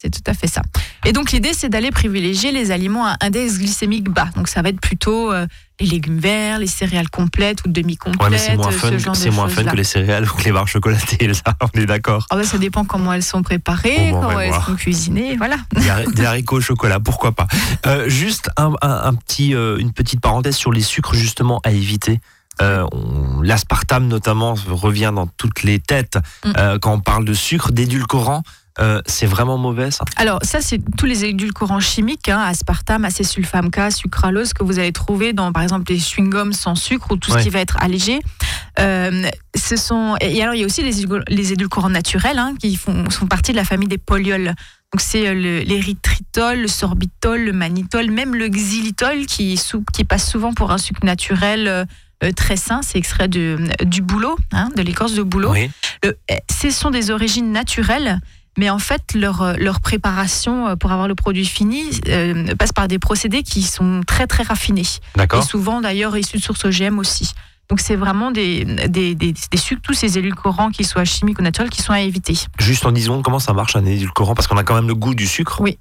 C'est 0.00 0.10
tout 0.10 0.22
à 0.30 0.32
fait 0.34 0.46
ça. 0.46 0.62
Et 1.04 1.12
donc 1.12 1.32
l'idée, 1.32 1.52
c'est 1.52 1.68
d'aller 1.68 1.90
privilégier 1.90 2.52
les 2.52 2.70
aliments 2.70 3.04
à 3.04 3.16
index 3.20 3.58
glycémique 3.58 4.08
bas. 4.08 4.28
Donc 4.36 4.46
ça 4.46 4.62
va 4.62 4.68
être 4.68 4.80
plutôt 4.80 5.32
euh, 5.32 5.44
les 5.80 5.86
légumes 5.88 6.20
verts, 6.20 6.60
les 6.60 6.68
céréales 6.68 7.10
complètes 7.10 7.64
ou 7.64 7.68
demi-complètes, 7.68 8.30
Ouais, 8.30 8.38
c'est 8.38 8.54
moins 8.56 8.68
euh, 8.68 8.70
fun, 8.70 8.90
ce 8.96 9.14
c'est 9.20 9.30
moins 9.30 9.48
fun 9.48 9.56
choses-là. 9.56 9.72
que 9.72 9.76
les 9.76 9.82
céréales 9.82 10.24
ou 10.30 10.32
que 10.36 10.44
les 10.44 10.52
barres 10.52 10.68
chocolatées, 10.68 11.34
ça, 11.34 11.42
on 11.74 11.80
est 11.80 11.86
d'accord. 11.86 12.24
Ah 12.30 12.36
bah, 12.36 12.44
ça 12.44 12.58
dépend 12.58 12.84
comment 12.84 13.12
elles 13.12 13.24
sont 13.24 13.42
préparées, 13.42 14.12
bon, 14.12 14.18
on 14.18 14.20
comment 14.20 14.38
elles 14.38 14.50
voir. 14.50 14.66
sont 14.66 14.76
cuisinées, 14.76 15.36
voilà. 15.36 15.56
Des 15.74 15.90
hari- 15.90 16.06
des 16.14 16.24
haricots 16.24 16.58
au 16.58 16.60
chocolat, 16.60 17.00
pourquoi 17.00 17.32
pas. 17.32 17.48
Euh, 17.86 18.08
juste 18.08 18.50
un, 18.56 18.74
un- 18.82 19.00
un 19.02 19.14
petit, 19.14 19.52
euh, 19.56 19.78
une 19.78 19.90
petite 19.92 20.20
parenthèse 20.20 20.54
sur 20.54 20.70
les 20.70 20.82
sucres 20.82 21.14
justement 21.14 21.60
à 21.64 21.72
éviter. 21.72 22.20
Euh, 22.62 22.84
L'aspartame 23.42 24.08
notamment 24.08 24.54
revient 24.68 25.12
dans 25.14 25.26
toutes 25.26 25.62
les 25.62 25.78
têtes 25.78 26.18
Mm. 26.44 26.52
euh, 26.56 26.78
quand 26.78 26.92
on 26.94 27.00
parle 27.00 27.24
de 27.24 27.34
sucre, 27.34 27.72
d'édulcorant. 27.72 28.42
euh, 28.80 29.02
c'est 29.06 29.26
vraiment 29.26 29.58
mauvais 29.58 29.90
ça? 29.90 30.04
Alors 30.16 30.38
ça, 30.42 30.60
c'est 30.60 30.80
tous 30.96 31.06
les 31.06 31.24
édulcorants 31.24 31.80
chimiques, 31.80 32.28
hein, 32.28 32.38
aspartame, 32.40 33.04
acésulfame 33.04 33.70
K, 33.70 33.90
sucralose, 33.90 34.52
que 34.52 34.62
vous 34.62 34.78
allez 34.78 34.92
trouver 34.92 35.32
dans, 35.32 35.50
par 35.52 35.64
exemple, 35.64 35.90
les 35.92 35.98
chewing-gums 35.98 36.52
sans 36.52 36.76
sucre 36.76 37.10
ou 37.10 37.16
tout 37.16 37.32
Ouais. 37.32 37.38
ce 37.40 37.42
qui 37.44 37.50
va 37.50 37.58
être 37.58 37.76
allégé. 37.80 38.20
Euh, 38.78 39.24
ce 39.56 39.74
sont 39.74 40.14
et 40.20 40.40
alors 40.42 40.54
il 40.54 40.60
y 40.60 40.62
a 40.62 40.66
aussi 40.66 40.82
les, 40.84 41.00
édul- 41.04 41.24
les 41.28 41.52
édulcorants 41.52 41.90
naturels 41.90 42.38
hein, 42.38 42.54
qui 42.60 42.76
font, 42.76 43.10
sont 43.10 43.26
partie 43.26 43.50
de 43.50 43.56
la 43.56 43.64
famille 43.64 43.88
des 43.88 43.98
polyols. 43.98 44.54
Donc 44.92 45.00
c'est 45.00 45.34
le- 45.34 45.58
l'érythritol, 45.60 46.60
le 46.60 46.68
sorbitol, 46.68 47.40
le 47.40 47.52
mannitol, 47.52 48.10
même 48.12 48.36
le 48.36 48.48
xylitol 48.48 49.26
qui, 49.26 49.58
passe 50.08 50.30
souvent 50.30 50.54
pour 50.54 50.70
un 50.70 50.78
sucre 50.78 51.04
naturel 51.04 51.84
très 52.36 52.56
sain. 52.56 52.80
C'est 52.82 52.98
extrait 52.98 53.28
de, 53.28 53.58
du 53.84 54.02
bouleau, 54.02 54.36
hein, 54.52 54.68
de 54.76 54.82
l'écorce 54.82 55.14
de 55.14 55.22
bouleau. 55.22 55.52
Oui. 55.52 55.70
Le- 56.04 56.16
eh, 56.28 56.38
ce 56.50 56.70
sont 56.70 56.90
des 56.90 57.10
origines 57.10 57.52
naturelles, 57.52 58.20
mais 58.56 58.70
en 58.70 58.78
fait, 58.78 59.14
leur, 59.14 59.42
euh, 59.42 59.54
leur 59.58 59.80
préparation 59.80 60.68
euh, 60.68 60.76
pour 60.76 60.90
avoir 60.92 61.06
le 61.08 61.14
produit 61.14 61.46
fini 61.46 61.84
euh, 62.08 62.54
passe 62.56 62.72
par 62.72 62.88
des 62.88 62.98
procédés 62.98 63.42
qui 63.42 63.62
sont 63.62 64.00
très 64.06 64.26
très 64.26 64.42
raffinés. 64.42 64.80
Et 64.82 65.18
D'accord. 65.18 65.44
souvent 65.44 65.80
d'ailleurs 65.80 66.16
issus 66.16 66.38
de 66.38 66.42
sources 66.42 66.64
OGM 66.64 66.98
aussi. 66.98 67.32
Donc 67.70 67.80
c'est 67.80 67.96
vraiment 67.96 68.30
des, 68.30 68.64
des, 68.64 69.14
des, 69.14 69.34
des 69.34 69.56
sucres, 69.58 69.82
tous 69.82 69.92
ces 69.92 70.16
édulcorants, 70.18 70.70
qu'ils 70.70 70.86
soient 70.86 71.04
chimiques 71.04 71.38
ou 71.38 71.42
naturels, 71.42 71.68
qui 71.70 71.82
sont 71.82 71.92
à 71.92 72.00
éviter. 72.00 72.34
Juste 72.58 72.86
en 72.86 72.92
10 72.92 73.02
secondes, 73.04 73.22
comment 73.22 73.38
ça 73.38 73.52
marche 73.52 73.76
un 73.76 73.84
édulcorant? 73.84 74.34
Parce 74.34 74.46
qu'on 74.46 74.56
a 74.56 74.64
quand 74.64 74.74
même 74.74 74.88
le 74.88 74.94
goût 74.94 75.14
du 75.14 75.26
sucre. 75.26 75.60
Oui. 75.60 75.78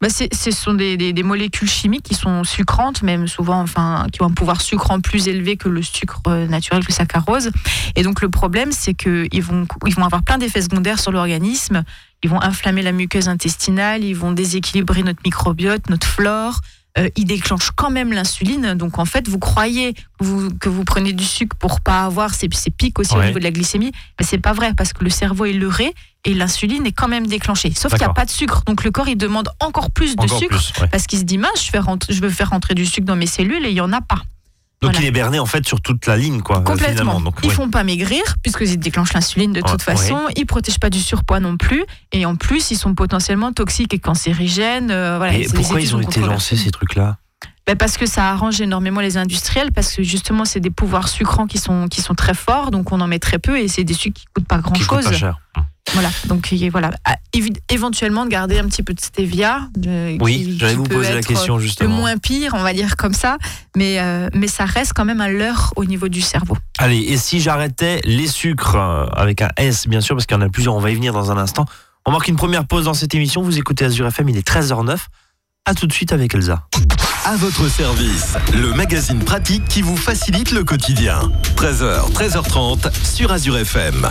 Bah, 0.00 0.08
ce 0.08 0.50
sont 0.50 0.72
des, 0.72 0.96
des, 0.96 1.12
des 1.12 1.22
molécules 1.22 1.68
chimiques 1.68 2.04
qui 2.04 2.14
sont 2.14 2.42
sucrantes, 2.42 3.02
même 3.02 3.28
souvent, 3.28 3.60
enfin, 3.60 4.06
qui 4.10 4.22
ont 4.22 4.26
un 4.26 4.30
pouvoir 4.30 4.62
sucrant 4.62 4.98
plus 5.00 5.28
élevé 5.28 5.58
que 5.58 5.68
le 5.68 5.82
sucre 5.82 6.22
euh, 6.26 6.46
naturel, 6.46 6.82
le 6.88 6.92
saccharose. 6.92 7.50
Et 7.96 8.02
donc 8.02 8.22
le 8.22 8.30
problème, 8.30 8.72
c'est 8.72 8.94
qu'ils 8.94 9.42
vont, 9.42 9.66
ils 9.86 9.94
vont 9.94 10.04
avoir 10.04 10.22
plein 10.22 10.38
d'effets 10.38 10.62
secondaires 10.62 10.98
sur 10.98 11.12
l'organisme. 11.12 11.84
Ils 12.22 12.30
vont 12.30 12.40
inflammer 12.40 12.80
la 12.80 12.92
muqueuse 12.92 13.28
intestinale, 13.28 14.02
ils 14.02 14.14
vont 14.16 14.32
déséquilibrer 14.32 15.02
notre 15.02 15.20
microbiote, 15.22 15.90
notre 15.90 16.06
flore. 16.06 16.60
Euh, 16.98 17.08
ils 17.16 17.24
déclenchent 17.24 17.70
quand 17.76 17.90
même 17.90 18.12
l'insuline. 18.12 18.74
Donc 18.74 18.98
en 18.98 19.04
fait, 19.04 19.28
vous 19.28 19.38
croyez 19.38 19.94
que 19.94 20.00
vous, 20.20 20.50
que 20.58 20.68
vous 20.68 20.82
prenez 20.84 21.12
du 21.12 21.24
sucre 21.24 21.54
pour 21.56 21.80
pas 21.80 22.04
avoir 22.04 22.34
ces, 22.34 22.48
ces 22.52 22.70
pics 22.70 22.98
aussi 22.98 23.14
au 23.14 23.22
niveau 23.26 23.38
de 23.38 23.44
la 23.44 23.52
glycémie, 23.52 23.92
mais 24.18 24.26
c'est 24.26 24.38
pas 24.38 24.52
vrai 24.52 24.74
parce 24.74 24.92
que 24.92 25.04
le 25.04 25.10
cerveau 25.10 25.44
est 25.44 25.52
leurré 25.52 25.94
et 26.24 26.34
l'insuline 26.34 26.84
est 26.86 26.92
quand 26.92 27.06
même 27.08 27.26
déclenchée. 27.28 27.72
Sauf 27.74 27.92
qu'il 27.92 28.00
n'y 28.00 28.04
a 28.06 28.12
pas 28.12 28.24
de 28.24 28.30
sucre, 28.30 28.62
donc 28.66 28.82
le 28.82 28.90
corps 28.90 29.08
il 29.08 29.16
demande 29.16 29.48
encore 29.60 29.90
plus 29.92 30.16
de 30.16 30.22
Encore 30.22 30.38
sucre 30.38 30.56
plus. 30.58 30.82
ouais. 30.82 30.88
parce 30.88 31.06
qu'il 31.06 31.20
se 31.20 31.24
dit 31.24 31.38
mince, 31.38 31.64
je, 31.64 31.70
fais 31.70 31.78
rentrer- 31.78 32.12
je 32.12 32.20
veux 32.20 32.28
faire 32.28 32.50
rentrer 32.50 32.74
du 32.74 32.84
sucre 32.84 33.06
dans 33.06 33.16
mes 33.16 33.26
cellules 33.28 33.64
et 33.64 33.70
il 33.70 33.76
y 33.76 33.80
en 33.80 33.92
a 33.92 34.00
pas. 34.00 34.22
Donc 34.82 34.92
Voilà. 34.92 35.04
il 35.04 35.08
est 35.08 35.12
berné 35.12 35.38
en 35.38 35.44
fait 35.46 35.66
sur 35.66 35.82
toute 35.82 36.06
la 36.06 36.16
ligne, 36.16 36.40
quoi. 36.40 36.58
euh, 36.58 36.60
Complètement. 36.62 37.20
Donc, 37.20 37.34
Ils 37.42 37.48
ouais. 37.50 37.54
font 37.54 37.68
pas 37.68 37.84
maigrir 37.84 38.22
puisqu'ils 38.42 38.78
déclenchent 38.78 39.12
l'insuline 39.12 39.52
de 39.52 39.60
toute 39.60 39.72
Ouais, 39.72 39.78
façon. 39.96 40.18
Ils 40.36 40.46
protègent 40.46 40.78
pas 40.80 40.88
du 40.88 41.00
surpoids 41.00 41.38
non 41.38 41.58
plus 41.58 41.84
et 42.12 42.24
en 42.24 42.34
plus 42.36 42.70
ils 42.70 42.76
sont 42.78 42.94
potentiellement 42.94 43.52
toxiques 43.52 43.92
et 43.92 43.98
cancérigènes. 43.98 44.90
euh, 44.90 45.18
voilà, 45.18 45.34
Et 45.34 45.46
pourquoi 45.54 45.82
ils 45.82 45.94
ont 45.94 46.00
été 46.00 46.20
lancés 46.20 46.56
ces 46.56 46.70
trucs-là? 46.70 47.18
Ben, 47.66 47.76
parce 47.76 47.98
que 47.98 48.06
ça 48.06 48.30
arrange 48.30 48.58
énormément 48.62 49.00
les 49.02 49.18
industriels, 49.18 49.70
parce 49.70 49.94
que 49.94 50.02
justement, 50.02 50.44
c'est 50.46 50.60
des 50.60 50.70
pouvoirs 50.70 51.08
sucrants 51.08 51.46
qui 51.46 51.58
sont, 51.58 51.86
qui 51.88 52.00
sont 52.00 52.14
très 52.14 52.34
forts, 52.34 52.70
donc 52.70 52.90
on 52.90 53.00
en 53.02 53.06
met 53.06 53.18
très 53.18 53.38
peu 53.38 53.58
et 53.60 53.68
c'est 53.68 53.84
des 53.84 53.92
sucres 53.94 54.18
qui 54.18 54.26
coûtent 54.34 54.48
pas 54.48 54.58
grand 54.58 54.72
qui 54.72 54.84
coûtent 54.86 55.02
chose. 55.02 55.10
pas 55.10 55.16
cher. 55.16 55.38
Voilà, 55.94 56.10
donc 56.26 56.52
voilà. 56.70 56.90
Éventuellement, 57.68 58.24
de 58.24 58.30
garder 58.30 58.58
un 58.58 58.64
petit 58.66 58.82
peu 58.82 58.94
de 58.94 59.00
stevia. 59.00 59.68
de- 59.76 60.16
Oui, 60.20 60.44
qui- 60.44 60.58
j'allais 60.58 60.74
vous 60.74 60.84
poser 60.84 61.14
la 61.14 61.22
question 61.22 61.56
Le 61.56 61.62
justement. 61.62 61.96
moins 61.96 62.16
pire, 62.18 62.54
on 62.54 62.62
va 62.62 62.72
dire 62.72 62.96
comme 62.96 63.12
ça, 63.14 63.38
mais, 63.76 63.98
euh, 64.00 64.28
mais 64.34 64.46
ça 64.48 64.64
reste 64.64 64.92
quand 64.94 65.04
même 65.04 65.20
un 65.20 65.28
leurre 65.28 65.72
au 65.76 65.84
niveau 65.84 66.08
du 66.08 66.20
cerveau. 66.20 66.56
Allez, 66.78 66.98
et 66.98 67.16
si 67.16 67.40
j'arrêtais 67.40 68.00
les 68.04 68.26
sucres 68.26 68.76
euh, 68.76 69.06
avec 69.14 69.42
un 69.42 69.50
S, 69.56 69.86
bien 69.88 70.00
sûr, 70.00 70.14
parce 70.16 70.26
qu'il 70.26 70.36
y 70.36 70.40
en 70.40 70.42
a 70.42 70.48
plusieurs, 70.48 70.74
on 70.74 70.80
va 70.80 70.90
y 70.90 70.94
venir 70.94 71.12
dans 71.12 71.30
un 71.30 71.36
instant. 71.38 71.64
On 72.06 72.12
marque 72.12 72.28
une 72.28 72.36
première 72.36 72.66
pause 72.66 72.84
dans 72.86 72.94
cette 72.94 73.14
émission. 73.14 73.42
Vous 73.42 73.58
écoutez 73.58 73.84
Azure 73.84 74.06
FM, 74.06 74.28
il 74.30 74.36
est 74.36 74.46
13h09. 74.46 75.08
À 75.66 75.74
tout 75.74 75.86
de 75.86 75.92
suite 75.92 76.12
avec 76.12 76.34
Elsa. 76.34 76.66
À 77.26 77.36
votre 77.36 77.68
service, 77.68 78.34
le 78.54 78.72
magazine 78.72 79.18
pratique 79.22 79.62
qui 79.68 79.82
vous 79.82 79.96
facilite 79.96 80.52
le 80.52 80.64
quotidien. 80.64 81.30
13h, 81.56 82.10
13h30 82.12 82.90
sur 83.04 83.30
Azure 83.30 83.58
FM. 83.58 84.10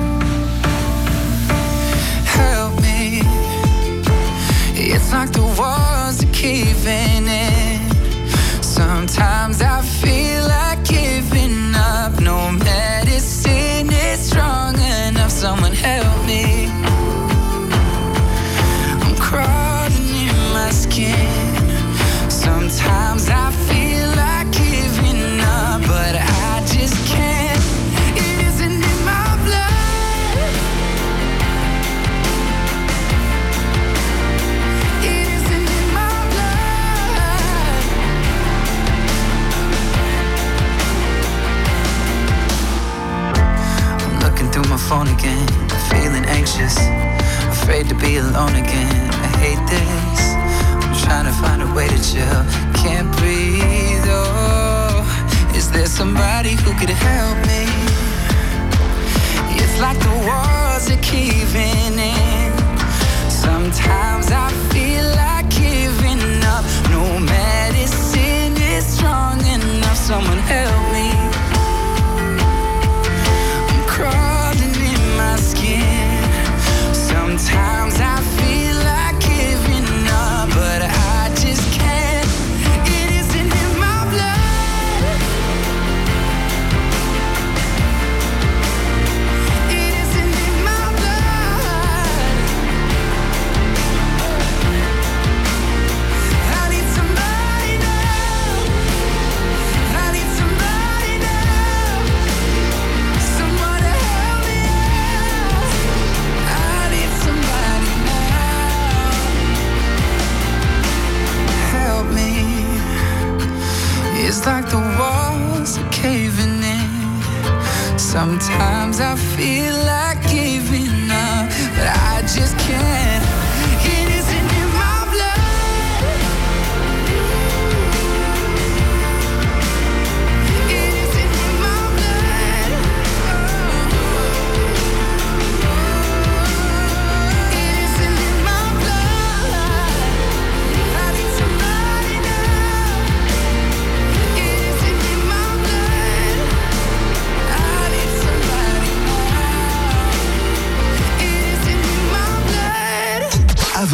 It's 4.93 5.13
like 5.13 5.31
the 5.31 5.47
walls 5.57 6.21
are 6.23 6.33
caving 6.33 7.25
in. 7.25 7.79
Sometimes 8.61 9.61
I 9.61 9.81
feel 9.81 10.43
like 10.47 10.83
giving 10.83 11.73
up. 11.75 12.19
No 12.19 12.51
medicine 12.51 13.89
is 13.89 14.19
strong 14.19 14.75
enough. 14.75 15.31
Someone 15.31 15.71
help 15.71 16.25
me. 16.25 16.50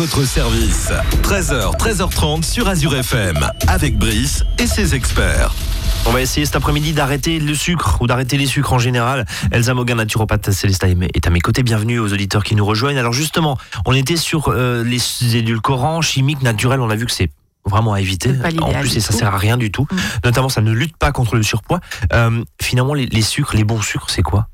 Votre 0.07 0.25
service. 0.25 0.89
13h, 1.23 1.77
13h30 1.77 2.43
sur 2.43 2.69
Azure 2.69 2.95
FM. 2.95 3.37
Avec 3.67 3.97
Brice 3.97 4.45
et 4.57 4.65
ses 4.65 4.95
experts. 4.95 5.53
On 6.05 6.11
va 6.11 6.21
essayer 6.21 6.45
cet 6.45 6.55
après-midi 6.55 6.93
d'arrêter 6.93 7.39
le 7.39 7.53
sucre 7.53 7.97
ou 8.01 8.07
d'arrêter 8.07 8.37
les 8.37 8.45
sucres 8.45 8.71
en 8.71 8.79
général. 8.79 9.25
Elsa 9.51 9.73
Mogan, 9.73 9.97
naturopathe 9.97 10.51
Célesta 10.51 10.87
est 10.87 11.27
à 11.27 11.29
mes 11.29 11.41
côtés. 11.41 11.61
Bienvenue 11.61 11.99
aux 11.99 12.13
auditeurs 12.13 12.45
qui 12.45 12.55
nous 12.55 12.65
rejoignent. 12.65 12.97
Alors 12.97 13.11
justement, 13.11 13.57
on 13.85 13.93
était 13.93 14.15
sur 14.15 14.47
euh, 14.47 14.81
les 14.83 15.01
édulcorants 15.35 16.01
chimiques 16.01 16.41
naturels. 16.41 16.79
On 16.79 16.89
a 16.89 16.95
vu 16.95 17.05
que 17.05 17.11
c'est 17.11 17.31
vraiment 17.65 17.93
à 17.93 17.99
éviter. 17.99 18.31
En 18.61 18.71
plus, 18.79 18.95
et 18.95 19.01
ça 19.01 19.11
tout. 19.11 19.19
sert 19.19 19.33
à 19.33 19.37
rien 19.37 19.57
du 19.57 19.71
tout. 19.71 19.87
Mm. 19.91 19.97
Notamment, 20.23 20.49
ça 20.49 20.61
ne 20.61 20.71
lutte 20.71 20.95
pas 20.95 21.11
contre 21.11 21.35
le 21.35 21.43
surpoids. 21.43 21.81
Euh, 22.13 22.43
finalement, 22.61 22.93
les, 22.93 23.07
les 23.07 23.21
sucres, 23.21 23.57
les 23.57 23.65
bons 23.65 23.81
sucres, 23.81 24.09
c'est 24.09 24.23
quoi? 24.23 24.47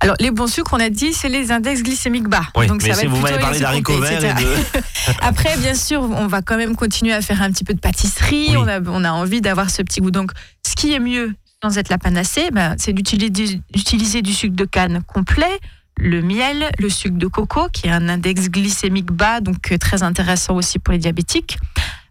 Alors, 0.00 0.16
les 0.18 0.30
bons 0.30 0.46
sucres, 0.46 0.72
on 0.72 0.80
a 0.80 0.88
dit, 0.88 1.12
c'est 1.12 1.28
les 1.28 1.52
index 1.52 1.82
glycémiques 1.82 2.28
bas. 2.28 2.46
Oui, 2.56 2.66
Donc, 2.66 2.82
mais 2.82 2.88
ça 2.88 2.94
va 2.94 3.00
si 3.00 3.06
être 3.06 3.12
vous 3.12 3.20
m'avez 3.20 3.38
parlé 3.38 3.60
d'haricots 3.60 3.98
verts 3.98 4.24
et 4.24 4.42
de... 4.42 4.56
Après, 5.20 5.56
bien 5.58 5.74
sûr, 5.74 6.02
on 6.02 6.26
va 6.26 6.40
quand 6.40 6.56
même 6.56 6.74
continuer 6.74 7.12
à 7.12 7.20
faire 7.20 7.42
un 7.42 7.50
petit 7.50 7.64
peu 7.64 7.74
de 7.74 7.80
pâtisserie. 7.80 8.48
Oui. 8.50 8.56
On, 8.56 8.66
a, 8.66 8.80
on 8.80 9.04
a 9.04 9.12
envie 9.12 9.40
d'avoir 9.40 9.68
ce 9.68 9.82
petit 9.82 10.00
goût. 10.00 10.10
Donc, 10.10 10.32
ce 10.66 10.74
qui 10.74 10.92
est 10.94 11.00
mieux, 11.00 11.34
sans 11.62 11.76
être 11.76 11.90
la 11.90 11.98
panacée, 11.98 12.50
ben, 12.50 12.74
c'est 12.78 12.94
d'utiliser 12.94 14.22
du 14.22 14.32
sucre 14.32 14.56
de 14.56 14.64
canne 14.64 15.02
complet, 15.06 15.60
le 15.98 16.22
miel, 16.22 16.70
le 16.78 16.88
sucre 16.88 17.18
de 17.18 17.26
coco, 17.26 17.68
qui 17.70 17.88
a 17.88 17.96
un 17.96 18.08
index 18.08 18.48
glycémique 18.48 19.12
bas, 19.12 19.40
donc 19.40 19.70
euh, 19.70 19.76
très 19.76 20.02
intéressant 20.02 20.56
aussi 20.56 20.78
pour 20.78 20.92
les 20.92 20.98
diabétiques. 20.98 21.58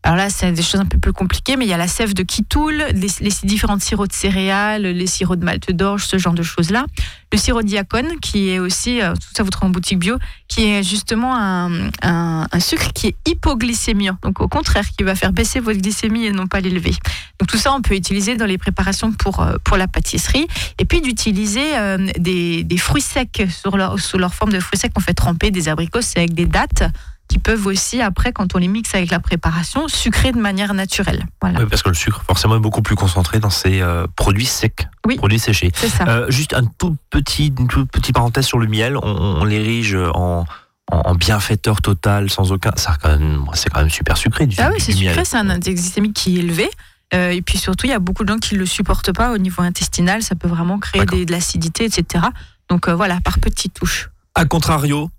Alors 0.04 0.16
là, 0.16 0.30
c'est 0.30 0.52
des 0.54 0.62
choses 0.62 0.80
un 0.80 0.86
peu 0.86 0.98
plus 0.98 1.12
compliquées, 1.12 1.58
mais 1.58 1.66
il 1.66 1.70
y 1.70 1.74
a 1.74 1.78
la 1.78 1.88
sève 1.88 2.14
de 2.14 2.24
kitoul, 2.24 2.86
les, 2.94 3.08
les 3.20 3.32
différents 3.44 3.80
sirops 3.80 4.08
de 4.08 4.14
céréales, 4.14 4.84
les 4.84 5.08
sirops 5.08 5.38
de 5.38 5.44
malte 5.44 5.72
d'orge, 5.72 6.06
ce 6.06 6.18
genre 6.18 6.34
de 6.34 6.42
choses-là. 6.42 6.86
Le 7.34 7.38
sirop 7.38 7.62
diacone, 7.64 8.20
qui 8.22 8.50
est 8.50 8.60
aussi, 8.60 9.02
euh, 9.02 9.14
tout 9.14 9.28
ça 9.36 9.44
vous 9.44 9.50
trouve 9.50 9.68
en 9.68 9.72
boutique 9.72 10.00
bio, 10.00 10.18
qui 10.48 10.66
est 10.70 10.84
justement 10.84 11.36
un, 11.36 12.50
sucre 12.60 12.92
qui 12.94 13.08
est 13.08 13.16
hypoglycémiant. 13.28 14.18
Donc 14.24 14.40
au 14.40 14.48
contraire, 14.48 14.86
qui 14.98 15.04
va 15.04 15.16
faire 15.16 15.34
baisser 15.34 15.60
votre 15.60 15.80
glycémie 15.80 16.26
et 16.26 16.32
non 16.32 16.48
pas 16.48 16.62
l'élever. 16.62 16.96
Donc 17.40 17.48
tout 17.48 17.58
ça, 17.58 17.74
on 17.74 17.82
peut 17.82 17.96
utiliser 17.96 18.36
dans 18.36 18.46
les 18.46 18.58
préparations 18.58 19.12
pour, 19.12 19.42
euh, 19.42 19.58
pour 19.64 19.76
la 19.76 19.88
pâtisserie. 19.88 20.48
Et 20.80 20.86
puis 20.86 21.02
d'utiliser 21.02 21.78
euh, 21.78 21.98
des, 22.18 22.66
fruits 22.78 23.02
secs 23.02 23.46
leur, 23.74 24.00
sous 24.00 24.18
leur 24.18 24.34
forme 24.34 24.54
de 24.54 24.60
fruits 24.60 24.80
secs. 24.80 24.92
On 24.96 25.02
fait 25.02 25.14
tremper 25.14 25.52
des 25.52 25.68
abricots 25.68 26.02
secs, 26.02 26.34
des 26.34 26.46
dattes 26.46 26.84
qui 27.30 27.40
peuvent 27.40 27.66
aussi, 27.68 28.02
après, 28.02 28.34
quand 28.34 28.56
on 28.56 28.58
les 28.58 28.68
mixe 28.68 28.94
avec 28.96 29.12
la 29.12 29.20
préparation, 29.20 29.88
sucrer 29.88 30.32
de 30.34 30.40
manière 30.40 30.74
naturelle. 30.74 31.26
Voilà, 31.42 31.60
Oui, 31.60 31.66
parce 31.70 31.82
que 31.84 31.90
le 31.90 31.96
sucre, 31.96 32.22
forcément, 32.28 32.56
est 32.58 32.60
beaucoup 32.60 32.82
plus 32.82 32.96
concentré 32.96 33.40
dans 33.40 33.50
ces 33.52 33.80
euh, 33.82 34.06
produits 34.16 34.46
secs, 34.48 34.88
Oui. 35.08 35.16
produits 35.16 35.40
séchés. 35.40 35.72
ça. 35.76 36.06
Euh, 36.08 36.26
juste 36.32 36.54
un 36.54 36.66
tout 36.66 36.98
petit, 37.10 37.54
une 37.58 37.68
toute 37.68 37.90
petite 37.92 38.16
parenthèse 38.16 38.46
sur 38.46 38.58
le 38.60 38.68
miel. 38.68 38.98
On, 38.98 39.08
on 39.42 39.46
l'érige 39.46 39.96
en, 39.96 40.44
en, 40.92 40.98
en 40.98 41.16
bienfaiteur 41.16 41.82
total, 41.82 42.30
sans 42.30 42.52
aucun. 42.52 42.72
Quand 43.02 43.18
c'est 43.54 43.70
quand 43.70 43.80
même 43.80 43.90
super 43.92 44.18
sucré 44.18 44.48
du, 44.48 44.56
Ah 44.60 44.72
oui, 44.74 44.80
c'est 44.82 44.92
sucré, 44.94 45.24
c'est 45.24 45.38
un 45.38 45.50
index 45.50 45.80
glycémique 45.82 46.16
qui 46.16 46.36
est 46.38 46.40
élevé. 46.40 46.68
Euh, 47.14 47.30
et 47.30 47.42
puis 47.42 47.58
surtout, 47.58 47.86
il 47.86 47.90
y 47.92 47.94
a 47.94 48.00
beaucoup 48.00 48.24
de 48.24 48.30
gens 48.30 48.38
qui 48.40 48.56
ne 48.56 48.60
le 48.60 48.66
supportent 48.66 49.12
pas 49.14 49.32
au 49.32 49.38
niveau 49.38 49.62
intestinal. 49.62 50.22
Ça 50.24 50.36
peut 50.36 50.48
vraiment 50.48 50.78
créer 50.80 51.06
des- 51.06 51.26
de 51.26 51.32
l'acidité, 51.32 51.86
etc. 51.86 52.26
Donc 52.70 52.88
euh, 52.88 52.96
voilà, 52.96 53.20
par 53.24 53.40
petites 53.40 53.74
touches. 53.76 54.10
A 54.36 54.46
contrario, 54.46 55.10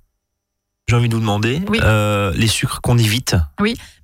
j'ai 0.90 0.97
envie 0.97 1.09
de 1.09 1.14
vous 1.14 1.20
demander, 1.20 1.62
Oui. 1.68 1.80
euh, 1.82 2.32
les 2.37 2.47
sucres 2.47 2.80
qu'on 2.82 2.99
évite. 2.99 3.37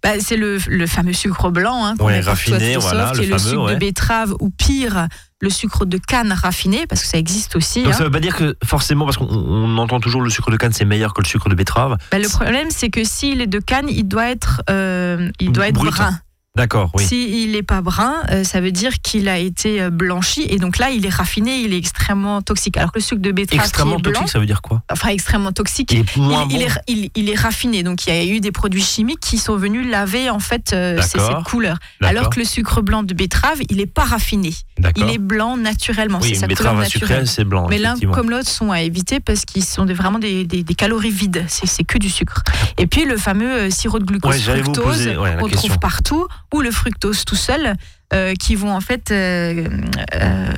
Bah, 0.03 0.11
c'est 0.21 0.37
le, 0.37 0.59
le 0.69 0.87
fameux 0.87 1.13
sucre 1.13 1.51
blanc 1.51 1.85
hein, 1.85 1.97
qu'on 1.99 2.07
Ouais, 2.07 2.21
raffiné, 2.21 2.77
voilà, 2.77 3.13
le 3.15 3.23
est 3.23 3.27
le 3.27 3.37
fameux, 3.39 3.51
sucre 3.51 3.65
ouais. 3.65 3.75
de 3.75 3.79
betterave 3.81 4.35
ou 4.41 4.51
pire, 4.51 5.09
le 5.41 5.51
sucre 5.51 5.85
de 5.85 5.99
canne 5.99 6.33
raffiné, 6.33 6.87
parce 6.87 7.03
que 7.03 7.09
ça 7.09 7.19
existe 7.19 7.57
aussi. 7.57 7.83
Donc 7.83 7.93
hein. 7.93 7.97
ça 7.97 8.05
veut 8.05 8.11
pas 8.11 8.21
dire 8.21 8.37
que 8.37 8.57
forcément, 8.65 9.05
parce 9.05 9.17
qu'on 9.17 9.27
on 9.27 9.77
entend 9.79 9.99
toujours 10.01 10.23
le 10.23 10.31
sucre 10.31 10.51
de 10.51 10.57
canne 10.57 10.73
c'est 10.73 10.85
meilleur 10.85 11.13
que 11.13 11.21
le 11.23 11.27
sucre 11.27 11.49
de 11.49 11.55
betterave. 11.55 11.97
Bah, 12.13 12.19
le 12.19 12.29
problème, 12.29 12.69
c'est 12.71 12.89
que 12.91 13.03
s'il 13.05 13.41
est 13.41 13.47
de 13.47 13.59
canne, 13.59 13.87
il 13.89 14.05
doit 14.07 14.31
être, 14.31 14.63
euh, 14.71 15.29
il 15.41 15.51
doit 15.53 15.69
être 15.69 15.75
Brut. 15.75 15.91
brun. 15.93 16.19
D'accord, 16.57 16.91
oui. 16.95 17.05
S'il 17.05 17.53
n'est 17.53 17.63
pas 17.63 17.83
brun, 17.83 18.15
euh, 18.31 18.43
ça 18.43 18.61
veut 18.61 18.73
dire 18.73 19.01
qu'il 19.03 19.29
a 19.29 19.39
été 19.39 19.81
euh, 19.83 19.91
blanchi 19.91 20.45
et 20.49 20.57
donc 20.59 20.79
là, 20.79 20.91
il 20.91 21.05
est 21.05 21.11
raffiné, 21.15 21.61
il 21.61 21.73
est 21.75 21.79
extrêmement 21.79 22.41
toxique. 22.43 22.77
Alors 22.79 22.93
que 22.93 22.99
le 22.99 23.03
sucre 23.05 23.21
de 23.21 23.31
betterave 23.31 23.65
Extrêmement 23.67 23.97
qui 23.97 24.01
est 24.01 24.03
blanc, 24.11 24.21
toxique, 24.21 24.33
ça 24.33 24.39
veut 24.39 24.47
dire 24.47 24.63
quoi? 24.63 24.83
Enfin 24.91 25.09
extrêmement 25.11 25.53
toxique, 25.53 25.93
Il 25.93 26.01
est 26.01 26.17
moins 26.17 26.47
il, 26.51 26.63
est, 26.63 26.69
il- 26.89 27.11
il 27.15 27.29
est 27.29 27.35
raffiné. 27.39 27.83
Donc 27.83 28.07
il 28.07 28.15
y 28.15 28.19
a 28.19 28.25
eu 28.25 28.41
des 28.41 28.53
produits 28.53 28.83
chimiques 28.83 29.21
qui 29.21 29.39
sont 29.39 29.57
venus 29.57 29.87
laver 29.89 30.31
en 30.31 30.39
fait 30.41 30.73
euh, 30.73 31.01
ces- 31.03 31.19
cette 31.19 31.43
couleur. 31.45 31.77
Alors 32.03 32.31
que 32.31 32.39
le 32.39 32.45
sucre 32.47 32.81
blanc 32.81 33.03
de 33.03 33.13
betterave, 33.15 33.59
il 33.69 33.77
n'est 33.77 33.87
pas 33.87 34.05
raffiné. 34.05 34.51
Il 34.97 35.11
est 35.11 35.19
blanc 35.19 35.57
naturellement. 35.57 36.19
Oui, 36.23 36.31
c'est 36.31 36.41
sa 36.41 36.47
betterave 36.47 36.79
naturelle. 36.79 37.27
c'est 37.29 37.45
blanc. 37.45 37.67
Mais 37.69 37.79
l'un 37.79 37.97
comme 38.15 38.31
l'autre 38.31 38.49
sont 38.49 38.73
à 38.73 38.81
éviter 38.81 39.21
parce 39.21 39.45
qu'ils 39.45 39.65
sont 39.65 39.85
des- 39.85 39.95
vraiment 39.95 40.19
des, 40.19 40.45
des- 40.45 40.63
des 40.63 40.75
calories 40.75 41.11
vides. 41.11 41.45
C'est 41.49 41.85
que 41.85 41.99
du 41.99 42.09
sucre. 42.09 42.43
Et 42.79 42.87
puis 42.87 43.05
le 43.05 43.17
fameux 43.19 43.69
sirop 43.71 43.99
de 43.99 44.05
glucose 44.05 44.49
Ouais, 44.49 44.63
fructose 44.63 44.85
poser, 44.85 45.17
ouais, 45.17 45.37
question. 45.51 45.69
trouve 45.69 45.79
partout 45.79 46.27
ou 46.55 46.61
le 46.61 46.71
fructose 46.71 47.25
tout 47.25 47.37
seul 47.37 47.75
euh, 48.13 48.35
qui 48.35 48.55
vont 48.55 48.73
en 48.73 48.81
fait 48.81 49.11
euh, 49.11 49.67
euh, 50.15 50.53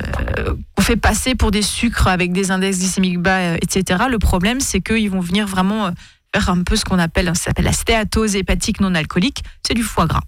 qu'on 0.75 0.83
fait 0.83 0.95
passer 0.97 1.35
pour 1.35 1.51
des 1.51 1.61
sucres 1.61 2.07
avec 2.07 2.31
des 2.31 2.51
index 2.51 2.77
glycémiques 2.79 3.19
bas, 3.19 3.55
etc. 3.55 4.03
Le 4.09 4.19
problème 4.19 4.59
c'est 4.59 4.81
qu'ils 4.81 5.09
vont 5.09 5.19
venir 5.21 5.47
vraiment 5.47 5.89
faire 6.35 6.49
un 6.49 6.61
peu 6.63 6.75
ce 6.75 6.85
qu'on 6.85 6.99
appelle, 6.99 7.27
ça 7.35 7.45
s'appelle 7.45 7.65
la 7.65 7.73
stéatose 7.73 8.35
hépatique 8.35 8.79
non 8.81 8.93
alcoolique. 8.95 9.43
C'est 9.65 9.73
du 9.73 9.83
foie 9.83 10.05
gras. 10.05 10.21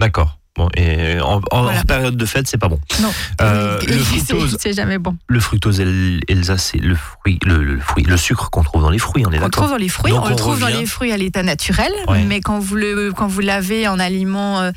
D'accord. 0.00 0.38
Bon, 0.54 0.68
et 0.76 1.18
en, 1.20 1.40
en 1.50 1.62
Voilà. 1.62 1.78
hors 1.78 1.86
période 1.86 2.14
de 2.16 2.26
fête, 2.26 2.46
c'est 2.46 2.58
pas 2.58 2.68
bon. 2.68 2.78
Non. 3.00 3.10
Euh, 3.40 3.80
le 3.88 3.96
fructose, 3.96 4.56
c'est 4.60 4.74
jamais 4.74 4.98
bon. 4.98 5.16
le 5.26 5.40
fructose 5.40 5.80
El- 5.80 6.20
Elsa, 6.28 6.58
c'est 6.58 6.76
le 6.76 6.94
fruit, 6.94 7.38
le, 7.46 7.64
le 7.64 7.80
fruit, 7.80 8.04
le 8.04 8.18
sucre 8.18 8.50
qu'on 8.50 8.62
trouve 8.62 8.82
dans 8.82 8.90
les 8.90 8.98
fruits, 8.98 9.24
on 9.26 9.32
est 9.32 9.38
On 9.38 9.44
le 9.44 9.50
trouve 9.50 9.64
d'accord. 9.64 9.68
dans 9.70 9.76
les 9.82 9.88
fruits, 9.88 10.12
Donc 10.12 10.24
on 10.24 10.28
le 10.28 10.34
on 10.34 10.36
trouve 10.36 10.60
dans 10.60 10.66
les 10.66 10.84
fruits 10.84 11.10
à 11.10 11.16
l'état 11.16 11.42
naturel, 11.42 11.90
Ouais. 12.06 12.22
mais 12.24 12.40
quand 12.42 12.58
vous 12.58 12.76
le 12.76 13.12
quand 13.16 13.26
vous 13.28 13.40
l'avez 13.40 13.88
en 13.88 13.98
aliment 13.98 14.70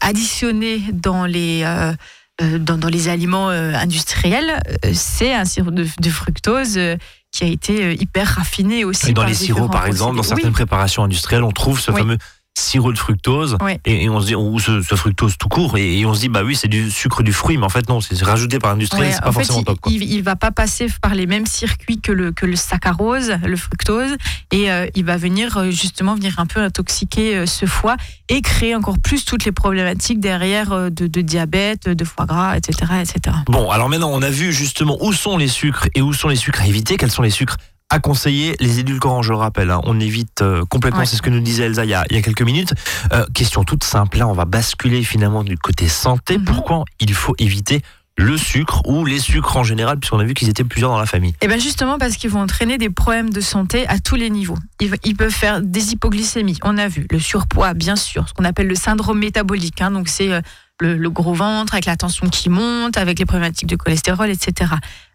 additionné 0.00 0.82
dans 0.92 1.24
les 1.24 1.62
euh, 1.64 1.92
euh, 2.40 2.58
dans, 2.58 2.78
dans 2.78 2.88
les 2.88 3.08
aliments 3.08 3.50
euh, 3.50 3.74
industriels, 3.74 4.60
euh, 4.84 4.90
c'est 4.94 5.34
un 5.34 5.44
sirop 5.44 5.70
de, 5.70 5.86
de 6.00 6.10
fructose 6.10 6.78
euh, 6.78 6.96
qui 7.30 7.44
a 7.44 7.46
été 7.46 7.84
euh, 7.84 7.92
hyper 7.94 8.26
raffiné 8.26 8.84
aussi. 8.84 9.10
Et 9.10 9.12
dans 9.12 9.22
par 9.22 9.28
les 9.28 9.34
sirops, 9.34 9.70
par 9.70 9.86
exemple, 9.86 10.16
dans 10.16 10.22
certaines 10.22 10.52
préparations 10.52 11.04
industrielles, 11.04 11.42
on 11.44 11.52
trouve 11.52 11.78
ce 11.78 11.90
Oui. 11.90 12.00
fameux 12.00 12.18
sirop 12.58 12.92
de 12.92 12.98
fructose 12.98 13.56
Ouais. 13.62 13.80
et, 13.86 14.04
et 14.04 14.08
on 14.10 14.20
se 14.20 14.26
dit 14.26 14.34
ou 14.34 14.58
ce, 14.58 14.82
ce 14.82 14.94
fructose 14.94 15.36
tout 15.38 15.48
court 15.48 15.78
et, 15.78 15.98
et 16.00 16.06
on 16.06 16.12
se 16.14 16.20
dit 16.20 16.28
bah 16.28 16.42
oui 16.44 16.54
c'est 16.54 16.68
du 16.68 16.90
sucre 16.90 17.22
du 17.22 17.32
fruit 17.32 17.56
mais 17.56 17.64
en 17.64 17.68
fait 17.70 17.88
non 17.88 18.00
c'est 18.00 18.20
rajouté 18.22 18.58
par 18.58 18.72
l'industriel 18.72 19.08
Ouais, 19.08 19.12
c'est 19.14 19.20
pas 19.22 19.28
fait, 19.28 19.32
forcément 19.32 19.60
il, 19.60 19.64
top 19.64 19.80
quoi. 19.80 19.92
il, 19.92 20.02
il 20.02 20.22
va 20.22 20.36
pas 20.36 20.50
passer 20.50 20.86
par 21.00 21.14
les 21.14 21.26
mêmes 21.26 21.46
circuits 21.46 22.00
que 22.00 22.12
le, 22.12 22.30
que 22.32 22.44
le 22.46 22.56
saccharose, 22.56 23.32
le 23.44 23.56
fructose, 23.56 24.16
et 24.50 24.70
euh, 24.70 24.86
il 24.94 25.04
va 25.04 25.16
venir 25.16 25.56
euh, 25.56 25.70
justement 25.70 26.14
venir 26.14 26.38
un 26.38 26.46
peu 26.46 26.60
intoxiquer 26.60 27.36
euh, 27.36 27.46
ce 27.46 27.64
foie 27.66 27.96
et 28.28 28.42
créer 28.42 28.74
encore 28.74 28.98
plus 28.98 29.24
toutes 29.24 29.44
les 29.44 29.52
problématiques 29.52 30.20
derrière 30.20 30.72
euh, 30.72 30.90
de, 30.90 31.06
de 31.06 31.20
diabète, 31.22 31.88
de 31.88 32.04
foie 32.04 32.26
gras, 32.26 32.56
etc., 32.56 32.92
etc. 33.00 33.36
Bon, 33.46 33.70
alors 33.70 33.88
maintenant, 33.88 34.10
on 34.12 34.22
a 34.22 34.30
vu 34.30 34.52
justement 34.52 34.98
où 35.00 35.12
sont 35.12 35.36
les 35.38 35.48
sucres 35.48 35.88
et 35.94 36.02
où 36.02 36.12
sont 36.12 36.28
les 36.28 36.36
sucres 36.36 36.60
à 36.62 36.66
éviter, 36.66 36.96
quels 36.96 37.10
sont 37.10 37.22
les 37.22 37.30
sucres 37.30 37.56
à 37.92 37.98
conseiller. 38.00 38.56
Les 38.58 38.78
édulcorants, 38.78 39.22
je 39.22 39.30
le 39.32 39.36
rappelle, 39.38 39.70
hein, 39.70 39.80
on 39.84 40.00
évite 40.00 40.40
euh, 40.42 40.64
complètement, 40.68 41.00
Ouais. 41.00 41.06
c'est 41.06 41.16
ce 41.16 41.22
que 41.22 41.30
nous 41.30 41.40
disait 41.40 41.64
Elsa 41.64 41.84
il 41.84 41.90
y 41.90 41.94
a, 41.94 42.04
il 42.10 42.16
y 42.16 42.18
a 42.18 42.22
quelques 42.22 42.42
minutes. 42.42 42.72
Euh, 43.12 43.24
question 43.34 43.64
toute 43.64 43.84
simple, 43.84 44.18
là, 44.18 44.26
on 44.28 44.32
va 44.32 44.46
basculer 44.46 45.02
finalement 45.02 45.44
du 45.44 45.58
côté 45.58 45.88
santé. 45.88 46.38
Mhm. 46.38 46.44
Pourquoi 46.44 46.84
il 47.00 47.12
faut 47.12 47.34
éviter 47.38 47.82
le 48.18 48.36
sucre 48.36 48.82
ou 48.86 49.04
les 49.04 49.18
sucres 49.18 49.56
en 49.56 49.64
général, 49.64 49.98
puisqu'on 49.98 50.18
a 50.18 50.24
vu 50.24 50.34
qu'ils 50.34 50.48
étaient 50.48 50.64
plusieurs 50.64 50.90
dans 50.90 50.98
la 50.98 51.06
famille 51.06 51.34
Et 51.40 51.48
bien 51.48 51.58
justement 51.58 51.98
parce 51.98 52.16
qu'ils 52.16 52.30
vont 52.30 52.40
entraîner 52.40 52.76
des 52.76 52.90
problèmes 52.90 53.30
de 53.30 53.40
santé 53.40 53.86
à 53.88 53.98
tous 53.98 54.16
les 54.16 54.28
niveaux. 54.28 54.58
Ils, 54.80 55.16
peuvent 55.16 55.30
faire 55.32 55.62
des 55.62 55.92
hypoglycémies, 55.92 56.58
on 56.62 56.76
a 56.78 56.88
vu, 56.88 57.06
le 57.10 57.18
surpoids 57.18 57.74
bien 57.74 57.96
sûr, 57.96 58.28
ce 58.28 58.34
qu'on 58.34 58.44
appelle 58.44 58.66
le 58.66 58.74
syndrome 58.74 59.18
métabolique. 59.18 59.80
hein. 59.80 59.90
donc 59.90 60.08
c'est 60.08 60.30
euh, 60.30 60.40
le, 60.80 61.08
gros 61.10 61.32
ventre 61.32 61.74
avec 61.74 61.86
la 61.86 61.96
tension 61.96 62.28
qui 62.28 62.50
monte, 62.50 62.96
avec 62.98 63.18
les 63.18 63.24
problématiques 63.24 63.68
de 63.68 63.76
cholestérol, 63.76 64.28
etc. 64.28 64.72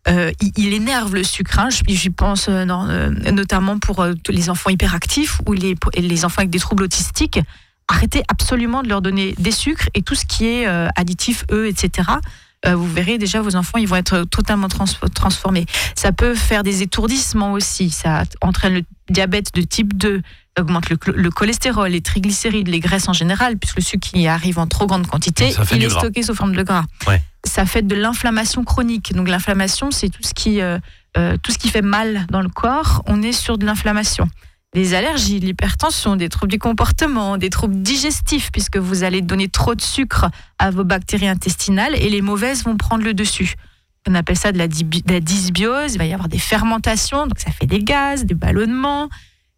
Euh, 0.08 0.32
il, 0.56 0.74
énerve 0.74 1.14
le 1.14 1.24
sucre. 1.24 1.60
hein. 1.60 1.70
J'y 1.88 2.10
pense 2.10 2.48
euh, 2.50 2.66
notamment 3.32 3.78
pour 3.78 4.06
les 4.30 4.50
enfants 4.50 4.70
hyperactifs 4.70 5.42
ou 5.46 5.54
les, 5.54 5.76
les 5.98 6.26
enfants 6.26 6.40
avec 6.40 6.50
des 6.50 6.60
troubles 6.60 6.84
autistiques. 6.84 7.40
Arrêtez 7.90 8.24
absolument 8.30 8.82
de 8.82 8.90
leur 8.90 9.02
donner 9.02 9.36
des 9.38 9.52
sucres 9.52 9.90
et 9.94 10.02
tout 10.02 10.16
ce 10.16 10.26
qui 10.26 10.46
est 10.46 10.66
additif, 10.96 11.46
eux, 11.52 11.68
etc. 11.68 12.04
Euh, 12.66 12.76
vous 12.76 12.88
verrez 12.92 13.18
déjà 13.20 13.42
vos 13.42 13.56
enfants, 13.56 13.78
ils 13.78 13.88
vont 13.88 13.96
être 13.98 14.24
totalement 14.24 14.68
trans- 14.68 14.86
transformés. 15.14 15.66
Ça 15.96 16.12
peut 16.12 16.34
faire 16.34 16.64
des 16.64 16.82
étourdissements 16.82 17.52
aussi. 17.54 17.92
Ça 17.92 18.24
entraîne 18.42 18.74
le 18.74 18.82
diabète 19.10 19.54
de 19.54 19.62
type 19.62 19.96
2, 19.96 20.22
ça 20.56 20.64
augmente 20.64 20.90
le, 20.90 20.98
le 21.14 21.30
cholestérol, 21.30 21.90
les 21.90 22.02
triglycérides, 22.02 22.68
les 22.68 22.80
graisses 22.80 23.08
en 23.08 23.14
général, 23.14 23.58
puisque 23.58 23.78
le 23.78 23.84
sucre 23.84 24.10
qui 24.10 24.28
arrive 24.28 24.58
en 24.58 24.66
trop 24.68 24.88
grande 24.88 25.06
quantité, 25.08 25.50
il 25.72 25.84
est 25.84 25.88
gras. 25.88 26.00
stocké 26.00 26.24
sous 26.24 26.34
forme 26.34 26.56
de 26.56 26.64
gras. 26.64 26.86
Ouais. 27.08 27.22
Ça 27.44 27.66
fait 27.68 27.84
de 27.84 27.94
l'inflammation 27.96 28.64
chronique. 28.64 29.14
Donc 29.14 29.30
l'inflammation, 29.30 29.92
c'est 29.92 30.10
tout 30.10 30.24
ce 30.24 30.34
qui 30.34 30.60
euh, 30.60 30.80
euh, 31.18 31.38
tout 31.42 31.52
ce 31.52 31.58
qui 31.60 31.70
fait 31.70 31.84
mal 31.84 32.26
dans 32.32 32.42
le 32.42 32.50
corps. 32.50 33.04
On 33.06 33.22
est 33.22 33.32
sur 33.34 33.58
de 33.60 33.66
l'inflammation. 33.66 34.28
Les 34.76 34.94
allergies, 34.94 35.40
l'hypertension, 35.40 36.16
des 36.18 36.30
troubles 36.30 36.52
du 36.52 36.60
comportement, 36.60 37.38
des 37.38 37.50
troubles 37.50 37.82
digestifs, 37.82 38.52
puisque 38.52 38.78
vous 38.78 39.04
allez 39.04 39.22
donner 39.22 39.48
trop 39.48 39.76
de 39.76 39.82
sucre 39.82 40.26
à 40.60 40.72
vos 40.72 40.84
bactéries 40.84 41.28
intestinales 41.30 41.96
et 41.96 42.10
les 42.10 42.22
mauvaises 42.22 42.64
vont 42.64 42.76
prendre 42.76 43.04
le 43.04 43.14
dessus. 43.14 43.56
On 44.10 44.14
appelle 44.16 44.38
ça 44.38 44.52
de 44.52 44.58
la, 44.58 44.68
dysbiose. 44.68 45.94
Il 45.94 45.98
va 45.98 46.06
y 46.06 46.14
avoir 46.14 46.28
des 46.30 46.38
fermentations, 46.38 47.28
donc 47.28 47.40
ça 47.40 47.52
fait 47.52 47.66
des 47.66 47.84
gaz, 47.84 48.26
des 48.26 48.36
ballonnements. 48.36 49.10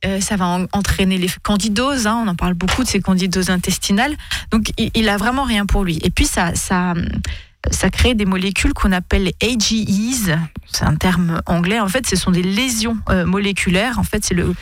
Euh, 0.05 0.21
ça 0.21 0.37
va 0.37 0.45
en- 0.47 0.65
entraîner 0.71 1.17
les 1.17 1.29
candidoses. 1.43 2.07
hein, 2.07 2.23
on 2.25 2.27
en 2.29 2.35
parle 2.35 2.53
beaucoup 2.53 2.83
de 2.83 2.87
ces 2.87 3.01
candidoses 3.01 3.49
intestinales. 3.49 4.15
Donc, 4.51 4.71
il, 4.77 4.91
il 4.95 5.09
a 5.09 5.17
vraiment 5.17 5.43
rien 5.43 5.65
pour 5.65 5.83
lui. 5.83 5.99
Et 6.03 6.09
puis, 6.09 6.25
ça 6.25 6.53
crée 7.91 8.13
des 8.13 8.25
molécules 8.25 8.73
qu'on 8.73 8.91
appelle 8.93 9.23
les 9.23 9.35
AGEs. 9.43 10.37
C'est 10.71 10.85
un 10.85 10.95
terme 10.95 11.41
anglais. 11.45 11.79
En 11.79 11.89
fait, 11.89 12.07
ce 12.07 12.15
sont 12.15 12.31
des 12.31 12.43
lésions 12.43 12.97
euh, 13.09 13.25
moléculaires. 13.25 13.99
En 13.99 14.03
fait, 14.03 14.23
c'est 14.23 14.35
le 14.35 14.53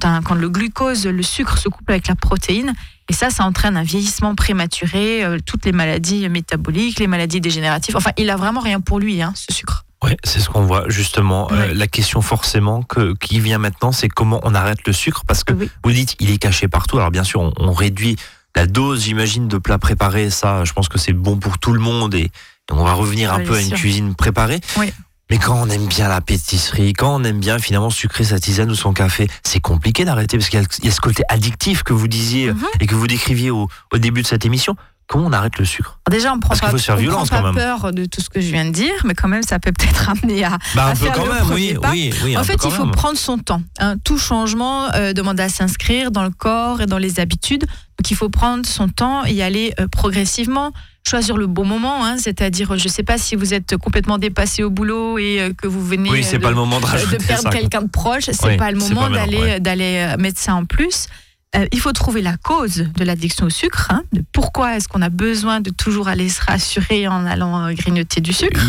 quand, 0.00 0.04
un- 0.06 0.22
quand 0.22 0.34
le 0.34 0.48
glucose, 0.48 1.06
le 1.06 1.22
sucre 1.22 1.58
se 1.58 1.68
couple 1.68 1.92
avec 1.92 2.08
la 2.08 2.14
protéine. 2.14 2.72
Et 3.08 3.12
ça, 3.12 3.30
ça 3.30 3.44
entraîne 3.44 3.76
un 3.76 3.82
vieillissement 3.82 4.34
prématuré, 4.34 5.24
euh, 5.24 5.38
toutes 5.44 5.64
les 5.64 5.72
maladies 5.72 6.28
métaboliques, 6.28 6.98
les 7.00 7.06
maladies 7.06 7.40
dégénératives. 7.40 7.96
Enfin, 7.96 8.10
il 8.16 8.30
a 8.30 8.36
vraiment 8.36 8.60
rien 8.60 8.80
pour 8.80 9.00
lui, 9.00 9.20
hein, 9.22 9.32
ce 9.34 9.52
sucre. 9.52 9.84
Ouais, 10.02 10.16
c'est 10.24 10.40
ce 10.40 10.48
qu'on 10.48 10.62
voit 10.64 10.84
justement. 10.88 11.48
Euh, 11.52 11.74
la 11.74 11.86
question 11.86 12.22
forcément 12.22 12.82
que, 12.82 13.14
qui 13.20 13.38
vient 13.40 13.58
maintenant, 13.58 13.92
c'est 13.92 14.08
comment 14.08 14.40
on 14.44 14.54
arrête 14.54 14.78
le 14.86 14.92
sucre 14.92 15.22
parce 15.26 15.44
que 15.44 15.52
Oui. 15.52 15.70
vous 15.84 15.92
dites 15.92 16.16
il 16.20 16.30
est 16.30 16.38
caché 16.38 16.66
partout. 16.68 16.96
Alors 16.98 17.10
bien 17.10 17.22
sûr, 17.24 17.40
on, 17.40 17.52
on 17.58 17.72
réduit 17.72 18.16
la 18.56 18.66
dose, 18.66 19.04
j'imagine, 19.04 19.46
de 19.48 19.58
plats 19.58 19.78
préparés. 19.78 20.30
Ça, 20.30 20.64
je 20.64 20.72
pense 20.72 20.88
que 20.88 20.98
c'est 20.98 21.12
bon 21.12 21.36
pour 21.36 21.58
tout 21.58 21.72
le 21.72 21.80
monde 21.80 22.14
et, 22.14 22.30
on 22.70 22.84
va 22.84 22.92
revenir 22.94 23.32
un 23.34 23.40
peu 23.40 23.54
à 23.54 23.60
une 23.60 23.68
sûr. 23.68 23.76
cuisine 23.76 24.14
préparée. 24.14 24.60
Oui. 24.78 24.92
Mais 25.32 25.38
quand 25.38 25.58
on 25.62 25.70
aime 25.70 25.86
bien 25.86 26.08
la 26.10 26.20
pâtisserie, 26.20 26.92
quand 26.92 27.16
on 27.18 27.24
aime 27.24 27.40
bien 27.40 27.58
finalement 27.58 27.88
sucrer 27.88 28.22
sa 28.22 28.38
tisane 28.38 28.70
ou 28.70 28.74
son 28.74 28.92
café, 28.92 29.28
c'est 29.42 29.60
compliqué 29.60 30.04
d'arrêter 30.04 30.36
parce 30.36 30.50
qu'il 30.50 30.60
y, 30.60 30.62
a- 30.62 30.66
il 30.80 30.84
y 30.84 30.88
a 30.88 30.90
ce 30.90 31.00
côté 31.00 31.22
addictif 31.30 31.82
que 31.84 31.94
vous 31.94 32.06
disiez 32.06 32.52
Mhm. 32.52 32.62
et 32.80 32.86
que 32.86 32.94
vous 32.94 33.06
décriviez 33.06 33.50
au, 33.50 33.66
au 33.94 33.96
début 33.96 34.20
de 34.20 34.26
cette 34.26 34.44
émission. 34.44 34.76
Comment 35.12 35.26
on 35.28 35.32
arrête 35.32 35.58
le 35.58 35.64
sucre 35.66 35.98
déjà, 36.10 36.32
on 36.32 36.40
prend 36.40 36.48
Parce 36.50 36.60
pas, 36.62 36.70
faut 36.70 36.78
faire 36.78 36.94
on 36.94 36.98
violence, 36.98 37.28
prend 37.28 37.36
quand 37.38 37.42
pas 37.42 37.52
même. 37.52 37.62
peur 37.80 37.92
de 37.92 38.06
tout 38.06 38.20
ce 38.22 38.30
que 38.30 38.40
je 38.40 38.50
viens 38.50 38.64
de 38.64 38.70
dire, 38.70 38.92
mais 39.04 39.14
quand 39.14 39.28
même, 39.28 39.42
ça 39.42 39.58
peut 39.58 39.70
peut-être 39.72 40.08
amener 40.24 40.42
à, 40.44 40.58
Bah 40.74 40.86
À 40.86 40.94
faire 40.94 41.12
quand 41.12 41.24
le 41.26 41.32
même, 41.32 41.38
premier 41.42 41.72
oui, 41.74 41.78
pas. 41.80 41.90
oui, 41.90 42.14
oui. 42.24 42.34
un 42.36 42.40
En 42.40 42.44
fait, 42.44 42.58
il 42.64 42.70
faut 42.70 42.84
même. 42.86 42.92
prendre 42.94 43.18
son 43.18 43.36
temps. 43.38 43.62
hein. 43.78 43.96
Tout 44.04 44.18
changement 44.18 44.92
euh, 44.94 45.12
demande 45.12 45.38
à 45.38 45.48
s'inscrire 45.50 46.10
dans 46.10 46.22
le 46.24 46.30
corps 46.30 46.80
et 46.80 46.86
dans 46.86 46.98
les 46.98 47.20
habitudes. 47.20 47.60
Donc, 47.66 48.10
il 48.10 48.16
faut 48.16 48.30
prendre 48.30 48.64
son 48.66 48.88
temps 48.88 49.24
et 49.26 49.32
y 49.34 49.42
aller 49.42 49.74
euh, 49.80 49.86
progressivement. 49.86 50.72
Choisir 51.06 51.36
le 51.36 51.46
bon 51.48 51.64
moment, 51.64 52.04
hein, 52.06 52.16
c'est-à-dire, 52.18 52.78
je 52.78 52.84
ne 52.84 52.88
sais 52.88 53.02
pas 53.02 53.18
si 53.18 53.34
vous 53.36 53.54
êtes 53.54 53.76
complètement 53.76 54.18
dépassé 54.18 54.62
au 54.62 54.70
boulot 54.70 55.18
et 55.18 55.40
euh, 55.40 55.52
que 55.52 55.66
vous 55.66 55.84
venez 55.84 56.08
Oui, 56.10 56.24
de, 56.24 56.38
pas 56.38 56.48
le 56.50 56.54
moment 56.56 56.78
de 56.80 56.86
de 56.86 57.22
perdre 57.24 57.50
quelqu'un 57.50 57.82
de 57.82 57.88
proche. 57.88 58.24
C'est 58.30 58.46
Oui, 58.46 58.56
pas 58.56 58.70
le 58.70 58.78
moment 58.78 59.10
d'aller 59.10 59.36
ouais. 59.38 59.60
d'aller 59.60 60.14
mettre 60.18 60.38
ça 60.38 60.54
en 60.54 60.64
plus. 60.64 61.06
Euh, 61.54 61.66
il 61.70 61.80
faut 61.80 61.92
trouver 61.92 62.22
la 62.22 62.36
cause 62.38 62.86
de 62.96 63.04
l'addiction 63.04 63.46
au 63.46 63.50
sucre. 63.50 63.88
hein, 63.90 64.04
de 64.12 64.22
pourquoi 64.32 64.76
est-ce 64.76 64.88
qu'on 64.88 65.02
a 65.02 65.10
besoin 65.10 65.60
de 65.60 65.70
toujours 65.70 66.08
aller 66.08 66.28
se 66.30 66.40
rassurer 66.42 67.06
en 67.08 67.26
allant 67.26 67.66
euh, 67.66 67.72
grignoter 67.74 68.20
du 68.22 68.32
sucre? 68.32 68.64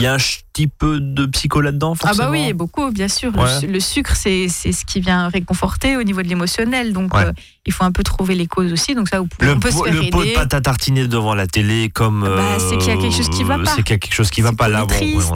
Petit 0.54 0.68
peu 0.68 1.00
de 1.00 1.26
psycho 1.26 1.62
là-dedans, 1.62 1.96
ah 2.04 2.12
bah 2.16 2.30
oui, 2.32 2.54
beaucoup, 2.54 2.92
bien 2.92 3.08
sûr. 3.08 3.32
Le 3.32 3.40
Ouais. 3.40 3.68
Le, 3.68 3.80
sucre, 3.80 4.16
c'est 4.16 4.48
ce 4.48 4.86
qui 4.86 5.00
vient 5.02 5.28
réconforter 5.30 5.98
au 5.98 6.04
niveau 6.04 6.22
de 6.22 6.28
l'émotionnel. 6.28 6.94
Donc, 6.94 7.14
Ouais. 7.16 7.26
euh, 7.26 7.32
il 7.66 7.74
faut 7.74 7.84
un 7.84 7.92
peu 7.92 8.04
trouver 8.04 8.36
les 8.36 8.46
causes 8.46 8.72
aussi. 8.72 8.94
Donc 8.94 9.10
ça, 9.10 9.20
vous 9.20 9.26
pouvez, 9.26 9.48
Le, 9.48 9.56
on 9.56 9.60
peut 9.60 9.72
se 9.72 9.78
pot, 9.78 9.86
faire 9.86 9.94
le 9.94 10.10
pot 10.10 10.24
de 10.24 10.32
pâte 10.34 10.54
à 10.54 10.62
tartiner 10.62 11.08
devant 11.08 11.34
la 11.34 11.48
télé, 11.48 11.90
comme. 11.90 12.22
Bah, 12.22 12.28
euh, 12.28 12.58
c'est 12.60 12.78
qu'il 12.78 12.90
y 12.90 12.98
a 12.98 13.02
quelque 13.02 13.16
chose 13.16 13.30
qui 13.30 13.44
va 13.44 13.58
pas. 13.58 13.66
C'est 13.76 13.84
qu'il 13.84 13.92
y 13.94 13.96
a 13.96 13.98
quelque 14.00 14.14
chose 14.14 14.30
qui 14.30 14.42
va 14.42 14.54
pas 14.54 14.68
là. 14.68 14.86
bon, 14.86 14.96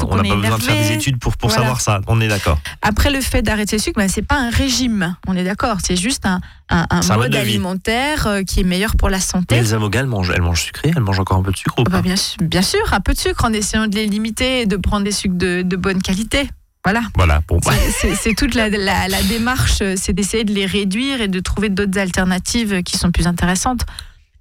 on 0.10 0.15
n'a 0.17 0.23
pas 0.23 0.36
besoin 0.36 0.58
de 0.58 0.63
faire 0.63 0.75
des 0.77 0.91
études 0.93 1.17
pour, 1.19 1.36
pour 1.36 1.49
Voilà. 1.49 1.63
savoir 1.63 1.82
ça. 1.82 1.99
On 2.08 2.21
est 2.21 2.27
d'accord. 2.27 2.60
Après, 2.82 3.10
le 3.10 3.21
fait 3.21 3.41
d'arrêter 3.41 3.77
le 3.77 3.82
sucre, 3.82 3.99
bah, 3.99 4.08
c'est 4.08 4.21
pas 4.25 4.38
un 4.39 4.49
régime. 4.51 5.15
On 5.27 5.36
est 5.36 5.43
d'accord. 5.43 5.77
C'est 5.84 5.95
juste 5.95 6.25
un, 6.25 6.39
un, 6.69 7.17
mode 7.17 7.34
alimentaire 7.36 8.27
euh, 8.27 8.43
qui 8.43 8.60
est 8.60 8.63
meilleur 8.63 8.95
pour 8.97 9.10
la 9.10 9.17
Mais 9.17 9.23
santé. 9.23 9.56
Elsa 9.56 9.80
Moga, 9.80 10.01
elle 10.01 10.08
mange, 10.08 10.32
elle 10.36 10.41
mange 10.41 10.62
sucré, 10.63 10.91
elle 10.95 11.01
mange 11.01 11.19
encore 11.19 11.38
un 11.38 11.43
peu 11.43 11.51
de 11.51 11.58
sucre 11.58 11.80
ou 11.80 11.84
Ah 11.88 11.89
bah, 11.89 11.97
pas? 11.97 12.01
bien, 12.01 12.15
sûr, 12.15 12.38
bien 12.41 12.62
sûr, 12.62 12.80
un 12.91 12.99
peu 12.99 13.13
de 13.13 13.17
sucre 13.19 13.45
en 13.45 13.53
essayant 13.53 13.88
de 13.88 13.95
les 13.95 14.06
limiter 14.06 14.62
et 14.62 14.65
de 14.65 14.75
prendre 14.75 15.07
des 15.08 15.13
sucres 15.13 15.38
de, 15.38 15.62
de 15.62 15.76
bonne 15.76 16.02
qualité. 16.02 16.50
Voilà. 16.84 17.02
Voilà, 17.15 17.41
bon, 17.48 17.60
bah, 17.65 17.72
C'est- 18.15 18.34
toute 18.36 18.54
la, 18.56 18.70
la- 18.70 19.08
la 19.08 19.22
démarche, 19.24 19.80
euh, 19.82 19.96
c'est 19.98 20.13
d'essayer 20.13 20.43
de 20.46 20.54
les 20.54 20.65
réduire 20.65 21.22
et 21.22 21.28
de 21.28 21.39
trouver 21.39 21.70
d'autres 21.70 21.98
alternatives 22.00 22.84
qui 22.84 22.98
sont 22.98 23.12
plus 23.12 23.28
intéressantes. 23.28 23.82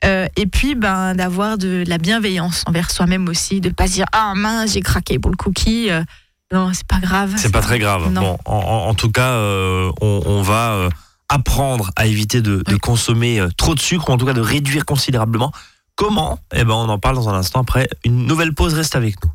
Euh, 0.05 0.27
et 0.37 0.47
puis, 0.47 0.75
ben, 0.75 1.15
d'avoir 1.15 1.57
de, 1.59 1.83
la 1.87 1.99
bienveillance 1.99 2.63
envers 2.67 2.91
soi-même 2.91 3.29
aussi, 3.29 3.61
de 3.61 3.71
pas 3.71 3.87
se 3.89 3.95
dire 3.95 4.07
ah 4.13 4.33
mince 4.37 4.73
j'ai 4.75 4.81
craqué 4.83 5.19
pour 5.19 5.31
le 5.31 5.37
cookie. 5.37 5.91
Euh, 5.91 6.03
non, 6.53 6.71
c'est 6.73 6.87
pas 6.87 7.01
grave. 7.01 7.33
C'est 7.37 7.51
pas 7.51 7.63
très 7.63 7.79
grave. 7.81 8.13
Non. 8.13 8.21
Bon, 8.21 8.39
en, 8.53 8.95
tout 8.95 9.11
cas, 9.11 9.31
euh, 9.33 9.91
on, 10.01 10.23
on 10.27 10.43
va 10.43 10.89
apprendre 11.29 11.91
à 11.97 12.07
éviter 12.07 12.41
de, 12.43 12.59
de 12.59 12.75
Oui. 12.75 12.79
consommer 12.79 13.43
trop 13.57 13.75
de 13.75 13.81
sucre, 13.81 14.09
ou 14.09 14.13
en 14.13 14.19
tout 14.19 14.27
cas 14.27 14.35
de 14.35 14.41
réduire 14.41 14.85
considérablement. 14.85 15.51
Comment? 15.97 16.39
Eh 16.55 16.63
ben, 16.63 16.75
on 16.75 16.89
en 16.89 16.99
parle 17.01 17.17
dans 17.17 17.29
un 17.31 17.35
instant 17.35 17.61
après 17.63 17.89
une 18.05 18.27
nouvelle 18.27 18.53
pause. 18.55 18.75
Reste 18.75 18.95
avec 18.95 19.17
nous. 19.25 19.31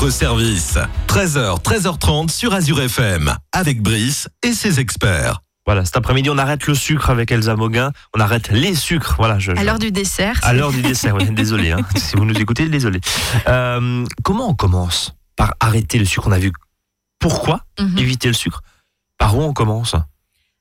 Votre 0.00 0.12
service. 0.12 0.78
13h, 1.08 1.62
13h30 1.62 2.30
sur 2.30 2.54
Azure 2.54 2.80
FM. 2.80 3.34
Avec 3.52 3.82
Brice 3.82 4.28
et 4.42 4.52
ses 4.52 4.80
experts. 4.80 5.40
Voilà, 5.66 5.84
cet 5.84 5.96
après-midi, 5.96 6.30
on 6.30 6.38
arrête 6.38 6.66
le 6.66 6.74
sucre 6.74 7.10
avec 7.10 7.30
Elsa 7.30 7.54
Moguin. 7.54 7.92
On 8.16 8.20
arrête 8.20 8.48
les 8.50 8.74
sucres. 8.74 9.14
Voilà, 9.18 9.38
je, 9.38 9.52
À 9.52 9.62
l'heure 9.62 9.78
du 9.78 9.92
dessert. 9.92 10.38
à 10.42 10.52
l'heure 10.52 10.72
du 10.72 10.82
dessert. 10.82 11.14
ouais, 11.16 11.26
désolé, 11.30 11.70
hein. 11.72 11.80
si 11.96 12.16
vous 12.16 12.24
nous 12.24 12.34
écoutez, 12.38 12.68
désolé. 12.68 13.00
Euh, 13.48 14.04
comment 14.22 14.48
on 14.48 14.54
commence 14.54 15.14
Par 15.36 15.54
arrêter 15.60 15.98
le 15.98 16.04
sucre? 16.06 16.26
On 16.28 16.32
a 16.32 16.38
vu 16.38 16.52
pourquoi 17.18 17.60
Mhm. 17.78 17.98
éviter 17.98 18.28
le 18.28 18.34
sucre? 18.34 18.62
Par 19.18 19.36
où 19.36 19.42
on 19.42 19.52
commence? 19.52 19.94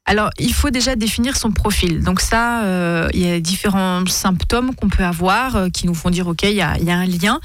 Alors, 0.06 0.32
il 0.39 0.54
faut 0.54 0.69
déjà 0.69 0.95
définir 0.95 1.38
son 1.38 1.52
profil. 1.52 2.04
Donc 2.04 2.19
ça, 2.19 2.63
euh, 2.63 3.08
il 3.13 3.21
y 3.21 3.32
a 3.32 3.39
différents 3.39 4.06
symptômes 4.08 4.75
qu'on 4.75 4.89
peut 4.89 5.04
avoir 5.06 5.56
euh, 5.56 5.69
qui 5.69 5.86
nous 5.88 5.93
font 5.93 6.10
dire, 6.10 6.28
OK, 6.28 6.43
il 6.43 6.52
y 6.56 6.62
a, 6.62 6.78
il 6.78 6.84
y 6.84 6.91
a 6.91 6.97
un 6.97 7.06
lien. 7.06 7.39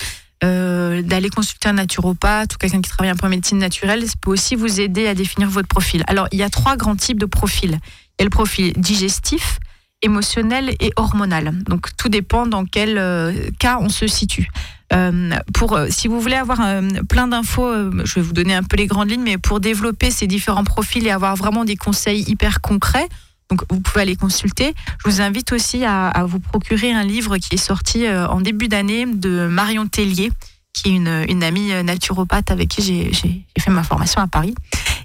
Euh, 0.44 1.02
d'aller 1.02 1.30
consulter 1.30 1.68
un 1.68 1.74
naturopathe 1.74 2.54
ou 2.54 2.58
quelqu'un 2.58 2.80
qui 2.80 2.90
travaille 2.90 3.10
un 3.10 3.16
peu 3.16 3.26
en 3.26 3.30
médecine 3.30 3.58
naturelle, 3.58 4.06
ça 4.06 4.14
peut 4.20 4.30
aussi 4.30 4.54
vous 4.54 4.80
aider 4.80 5.06
à 5.06 5.14
définir 5.14 5.48
votre 5.48 5.68
profil. 5.68 6.04
Alors, 6.06 6.28
il 6.32 6.38
y 6.38 6.42
a 6.42 6.50
trois 6.50 6.76
grands 6.76 6.96
types 6.96 7.18
de 7.18 7.26
profils. 7.26 7.78
Il 7.80 8.20
y 8.20 8.22
a 8.22 8.24
le 8.24 8.30
profil 8.30 8.72
digestif, 8.76 9.58
émotionnel 10.02 10.74
et 10.80 10.92
hormonal. 10.96 11.52
Donc, 11.64 11.96
tout 11.96 12.08
dépend 12.08 12.46
dans 12.46 12.64
quel 12.66 12.98
euh, 12.98 13.32
cas 13.58 13.78
on 13.80 13.88
se 13.88 14.06
situe. 14.06 14.48
Euh, 14.92 15.30
pour, 15.54 15.78
si 15.88 16.08
vous 16.08 16.20
voulez 16.20 16.36
avoir 16.36 16.60
plein 17.08 17.26
d'infos, 17.26 17.72
je 18.04 18.14
vais 18.14 18.20
vous 18.20 18.34
donner 18.34 18.54
un 18.54 18.62
peu 18.62 18.76
les 18.76 18.86
grandes 18.86 19.10
lignes, 19.10 19.22
mais 19.22 19.38
pour 19.38 19.58
développer 19.58 20.10
ces 20.10 20.26
différents 20.26 20.64
profils 20.64 21.06
et 21.06 21.10
avoir 21.10 21.36
vraiment 21.36 21.64
des 21.64 21.76
conseils 21.76 22.22
hyper 22.28 22.60
concrets, 22.60 23.08
donc 23.54 23.64
vous 23.70 23.80
pouvez 23.80 24.02
aller 24.02 24.16
consulter. 24.16 24.74
Je 25.04 25.08
vous 25.10 25.20
invite 25.20 25.52
aussi 25.52 25.84
à, 25.84 26.24
vous 26.26 26.40
procurer 26.40 26.92
un 26.92 27.04
livre 27.04 27.36
qui 27.38 27.54
est 27.54 27.58
sorti 27.58 28.04
euh, 28.04 28.26
en 28.26 28.40
début 28.40 28.66
d'année 28.68 29.06
de 29.06 29.46
Marion 29.46 29.86
Tellier, 29.86 30.32
qui 30.72 30.88
est 30.88 30.92
une, 30.96 31.24
une 31.28 31.44
amie 31.44 31.72
euh, 31.72 31.84
naturopathe 31.84 32.50
avec 32.50 32.68
qui 32.68 32.82
j'ai- 32.82 33.12
fait 33.60 33.70
ma 33.70 33.84
formation 33.84 34.20
à 34.20 34.26
Paris, 34.26 34.54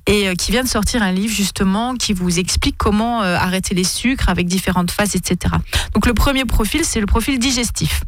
et 0.07 0.27
euh, 0.27 0.33
qui 0.33 0.51
vient 0.51 0.63
de 0.63 0.67
sortir 0.67 1.03
un 1.03 1.11
livre 1.11 1.33
justement 1.33 1.93
qui 1.93 2.13
vous 2.13 2.39
explique 2.39 2.75
comment 2.77 3.21
arrêter 3.21 3.75
les 3.75 3.83
sucres 3.83 4.29
avec 4.29 4.47
différentes 4.47 4.89
phases, 4.91 5.15
etc. 5.15 5.53
Donc 5.93 6.07
le 6.07 6.13
premier 6.15 6.45
profil, 6.45 6.81
c'est 6.83 6.99
le 6.99 7.05
profil 7.05 7.37
digestif. 7.37 8.01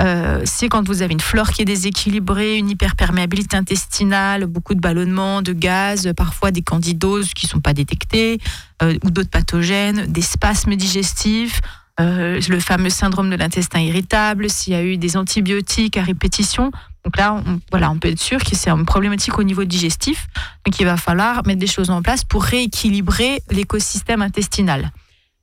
Euh, 0.00 0.40
c'est 0.44 0.68
quand 0.68 0.86
vous 0.86 1.02
avez 1.02 1.12
une 1.12 1.20
flore 1.20 1.50
qui 1.50 1.62
est 1.62 1.66
déséquilibrée, 1.66 2.56
une 2.56 2.70
hyperperméabilité 2.70 3.56
intestinale, 3.56 4.46
beaucoup 4.46 4.74
de 4.74 4.80
ballonnements, 4.80 5.42
de 5.42 5.52
gaz, 5.52 6.12
parfois 6.16 6.50
des 6.50 6.62
candidoses 6.62 7.34
qui 7.34 7.46
ne 7.46 7.50
sont 7.50 7.60
pas 7.60 7.74
détectées, 7.74 8.38
euh, 8.82 8.96
ou 9.04 9.10
d'autres 9.10 9.30
pathogènes, 9.30 10.06
des 10.06 10.22
spasmes 10.22 10.74
digestifs, 10.76 11.60
euh, 12.00 12.40
le 12.48 12.60
fameux 12.60 12.90
syndrome 12.90 13.28
de 13.28 13.36
l'intestin 13.36 13.80
irritable, 13.80 14.48
s'il 14.48 14.72
y 14.72 14.76
a 14.76 14.82
eu 14.82 14.96
des 14.96 15.16
antibiotiques 15.16 15.98
à 15.98 16.02
répétition. 16.02 16.72
Donc 17.04 17.16
là, 17.18 17.34
on, 17.34 17.60
voilà, 17.70 17.90
on 17.90 17.98
peut 17.98 18.08
être 18.08 18.20
sûr 18.20 18.42
que 18.42 18.56
c'est 18.56 18.70
une 18.70 18.86
problématique 18.86 19.38
au 19.38 19.42
niveau 19.42 19.64
digestif. 19.64 20.26
Donc 20.64 20.80
il 20.80 20.86
va 20.86 20.96
falloir 20.96 21.46
mettre 21.46 21.60
des 21.60 21.66
choses 21.66 21.90
en 21.90 22.00
place 22.00 22.24
pour 22.24 22.44
rééquilibrer 22.44 23.42
l'écosystème 23.50 24.22
intestinal. 24.22 24.90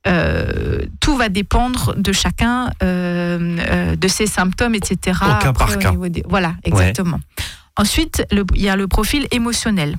Euh, 0.06 0.86
tout 1.00 1.16
va 1.16 1.28
dépendre 1.28 1.94
de 1.96 2.12
chacun, 2.12 2.70
euh, 2.82 3.56
euh, 3.58 3.96
de 3.96 4.08
ses 4.08 4.26
symptômes, 4.26 4.74
etc. 4.74 5.18
Au 5.22 5.42
cas 5.42 5.52
par 5.52 5.68
cas. 5.78 5.92
des- 6.08 6.22
Voilà, 6.28 6.54
exactement. 6.64 7.20
Ensuite, 7.76 8.24
le- 8.32 8.44
il 8.54 8.62
y 8.62 8.68
a 8.68 8.76
le 8.76 8.88
profil 8.88 9.26
émotionnel. 9.30 9.96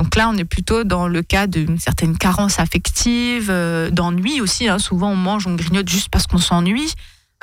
Donc 0.00 0.16
là, 0.16 0.28
on 0.28 0.36
est 0.36 0.44
plutôt 0.44 0.82
dans 0.84 1.06
le 1.06 1.22
cas 1.22 1.46
d'une 1.46 1.78
certaine 1.78 2.16
carence 2.18 2.58
affective, 2.58 3.46
euh, 3.48 3.90
d'ennui 3.90 4.40
aussi. 4.40 4.68
hein. 4.68 4.78
Souvent, 4.80 5.10
on 5.10 5.16
mange, 5.16 5.46
on 5.46 5.54
grignote 5.54 5.88
juste 5.88 6.08
parce 6.10 6.26
qu'on 6.26 6.38
s'ennuie, 6.38 6.92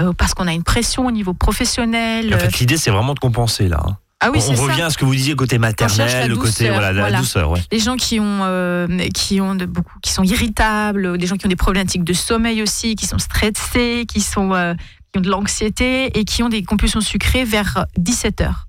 euh, 0.02 0.12
parce 0.13 0.34
qu'on 0.34 0.47
a 0.47 0.54
une 0.54 0.63
pression 0.63 1.06
au 1.08 1.12
niveau 1.12 1.34
professionnel. 1.34 2.34
En 2.34 2.38
fait, 2.39 2.60
l'idée, 2.60 2.78
c'est 2.78 2.91
vraiment 2.91 3.13
de 3.13 3.19
compenser 3.19 3.67
là. 3.69 3.82
hein. 3.86 3.97
Ah 4.22 4.30
oui, 4.32 4.40
on 4.48 4.56
ça. 4.56 4.62
revient 4.62 4.82
à 4.84 4.90
ce 4.90 4.98
que 4.98 5.06
vous 5.06 5.16
disiez 5.16 5.36
côté 5.36 5.58
maternel, 5.58 6.30
le 6.30 6.38
côté 6.38 6.70
voilà, 6.70 6.92
la 6.94 7.20
douceur. 7.20 7.50
Ouais. 7.52 7.62
les 7.72 7.80
gens 7.80 7.96
qui 7.96 8.20
ont 8.20 8.40
euh, 8.44 8.88
qui 9.14 9.42
ont 9.42 9.56
de 9.56 9.66
beaucoup 9.66 9.98
qui 10.02 10.12
sont 10.12 10.24
irritables, 10.24 11.18
des 11.18 11.28
gens 11.28 11.36
qui 11.38 11.46
ont 11.46 11.50
des 11.50 11.56
problématiques 11.56 12.04
de 12.04 12.14
sommeil 12.14 12.62
aussi, 12.62 12.96
qui 12.96 13.06
sont 13.08 13.18
stressés, 13.20 14.06
qui 14.08 14.22
sont 14.22 14.54
euh, 14.54 14.74
qui 15.12 15.18
ont 15.20 15.22
de 15.22 15.30
l'anxiété 15.30 16.18
et 16.18 16.24
qui 16.24 16.44
ont 16.44 16.50
des 16.50 16.64
compulsions 16.64 17.02
sucrées 17.02 17.44
vers 17.44 17.86
17 17.98 18.42
heures. 18.42 18.68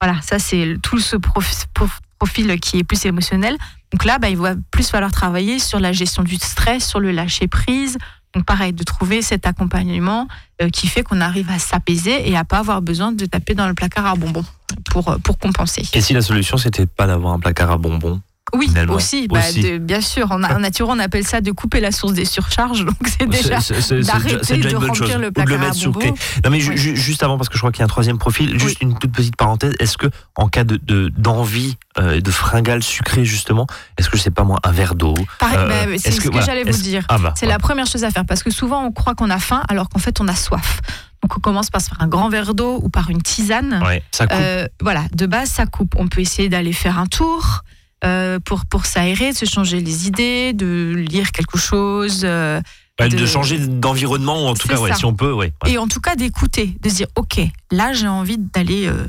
Voilà, 0.00 0.20
ça 0.22 0.38
c'est 0.38 0.76
tout 0.82 0.98
ce 0.98 1.16
prof- 1.16 1.66
prof- 1.74 2.00
profil 2.18 2.58
qui 2.60 2.78
est 2.78 2.84
plus 2.84 3.04
émotionnel. 3.06 3.56
Donc 3.92 4.04
là, 4.04 4.18
bah, 4.18 4.28
il 4.28 4.36
va 4.36 4.54
plus 4.70 4.88
falloir 4.88 5.12
travailler 5.12 5.58
sur 5.58 5.78
la 5.78 5.92
gestion 5.92 6.22
du 6.24 6.34
stress, 6.36 6.86
sur 6.88 6.98
le 6.98 7.12
lâcher 7.12 7.46
prise. 7.46 7.96
Donc 8.34 8.44
pareil, 8.44 8.72
de 8.72 8.82
trouver 8.82 9.22
cet 9.22 9.46
accompagnement 9.46 10.26
euh, 10.60 10.68
qui 10.68 10.88
fait 10.88 11.02
qu'on 11.02 11.20
arrive 11.20 11.50
à 11.50 11.58
s'apaiser 11.58 12.28
et 12.28 12.36
à 12.36 12.44
pas 12.44 12.58
avoir 12.58 12.82
besoin 12.82 13.12
de 13.12 13.26
taper 13.26 13.54
dans 13.54 13.68
le 13.68 13.74
placard 13.74 14.06
à 14.06 14.14
bonbons 14.16 14.44
pour, 14.90 15.08
euh, 15.08 15.18
pour 15.18 15.38
compenser. 15.38 15.82
Et 15.92 16.00
si 16.00 16.12
la 16.12 16.22
solution, 16.22 16.56
c'était 16.56 16.86
pas 16.86 17.06
d'avoir 17.06 17.32
un 17.34 17.38
placard 17.38 17.70
à 17.70 17.78
bonbons? 17.78 18.20
Oui, 18.52 18.66
Finalement, 18.68 18.94
aussi, 18.94 19.26
bah, 19.26 19.40
aussi. 19.40 19.62
de- 19.62 19.78
bien 19.78 20.00
sûr. 20.00 20.30
En, 20.30 20.42
en 20.44 20.58
nature, 20.60 20.88
on 20.88 20.98
appelle 20.98 21.26
ça 21.26 21.40
de 21.40 21.50
couper 21.50 21.80
la 21.80 21.90
source 21.90 22.12
des 22.12 22.24
surcharges. 22.26 22.84
Donc 22.84 22.94
c'est 23.06 23.26
déjà 23.26 23.58
d'arrêter 24.02 24.58
de 24.58 24.76
remplir 24.76 24.94
chose. 24.94 25.16
le 25.16 25.26
Ou 25.26 25.30
de 25.30 25.30
placard 25.30 25.54
à 25.62 25.66
mettre 25.66 25.98
clé. 25.98 26.12
Non 26.44 26.50
mais 26.50 26.60
ju- 26.60 26.94
juste 26.94 27.22
avant 27.22 27.36
parce 27.38 27.48
que 27.48 27.54
je 27.54 27.60
crois 27.60 27.72
qu'il 27.72 27.80
y 27.80 27.82
a 27.82 27.86
un 27.86 27.88
troisième 27.88 28.18
profil, 28.18 28.58
juste 28.60 28.82
une 28.82 28.96
toute 28.98 29.12
petite 29.12 29.36
parenthèse. 29.36 29.74
Est-ce 29.80 29.96
que 29.96 30.08
en 30.36 30.48
cas 30.48 30.64
de 30.64 30.76
de- 30.76 31.08
d'envie 31.16 31.76
euh, 31.98 32.20
de 32.20 32.30
fringales 32.30 32.82
sucrées 32.82 33.24
justement, 33.24 33.66
est-ce 33.98 34.10
que 34.10 34.16
je 34.18 34.22
sais 34.22 34.30
pas 34.30 34.44
moi 34.44 34.58
un 34.62 34.72
verre 34.72 34.94
d'eau 34.94 35.14
Pareil, 35.38 35.58
Euh, 35.58 35.86
bah, 35.86 35.92
c'est 35.98 36.10
ce 36.10 36.20
que- 36.20 36.28
voilà, 36.28 36.44
j'allais 36.46 36.64
vous 36.64 36.82
dire. 36.82 37.04
Ah 37.08 37.18
bah. 37.18 37.32
C'est 37.36 37.46
la 37.46 37.58
première 37.58 37.86
chose 37.86 38.04
à 38.04 38.10
faire 38.10 38.26
parce 38.26 38.42
que 38.42 38.50
souvent 38.50 38.84
on 38.84 38.92
croit 38.92 39.14
qu'on 39.14 39.30
a 39.30 39.38
faim 39.38 39.62
alors 39.68 39.88
qu'en 39.88 39.98
fait 39.98 40.20
on 40.20 40.28
a 40.28 40.34
soif. 40.36 40.80
Donc 41.22 41.34
on 41.36 41.40
commence 41.40 41.70
par 41.70 41.80
un 41.98 42.06
grand 42.08 42.28
verre 42.28 42.54
d'eau 42.54 42.78
ou 42.82 42.90
par 42.90 43.08
une 43.10 43.22
tisane. 43.22 43.82
Ouais, 43.84 44.02
ça 44.12 44.26
coupe. 44.26 44.36
Euh, 44.38 44.66
voilà, 44.82 45.04
de 45.14 45.24
base 45.26 45.48
ça 45.48 45.64
coupe. 45.64 45.94
On 45.98 46.08
peut 46.08 46.20
essayer 46.20 46.50
d'aller 46.50 46.74
faire 46.74 46.98
un 46.98 47.06
tour 47.06 47.62
euh, 48.04 48.38
pour 48.44 48.66
pour 48.66 48.86
s'aérer, 48.86 49.32
de 49.32 49.36
se 49.36 49.44
changer 49.46 49.80
les 49.80 50.06
idées, 50.06 50.52
de 50.52 50.94
lire 50.96 51.32
quelque 51.32 51.58
chose. 51.58 52.22
euh, 52.24 52.60
de... 53.00 53.08
de- 53.08 53.26
changer 53.26 53.58
d'environnement 53.58 54.46
en 54.48 54.54
tout 54.54 54.68
cas 54.68 54.78
ouais, 54.78 54.94
si 54.94 55.04
on 55.04 55.14
peut 55.14 55.32
ouais. 55.32 55.52
ouais. 55.64 55.72
Et 55.72 55.78
en 55.78 55.88
tout 55.88 56.00
cas 56.00 56.14
d'écouter, 56.14 56.76
de 56.80 56.88
se 56.88 56.94
dire 56.96 57.08
ok, 57.16 57.40
là 57.72 57.92
j'ai 57.92 58.06
envie 58.06 58.38
d'aller 58.38 58.86
euh, 58.86 59.06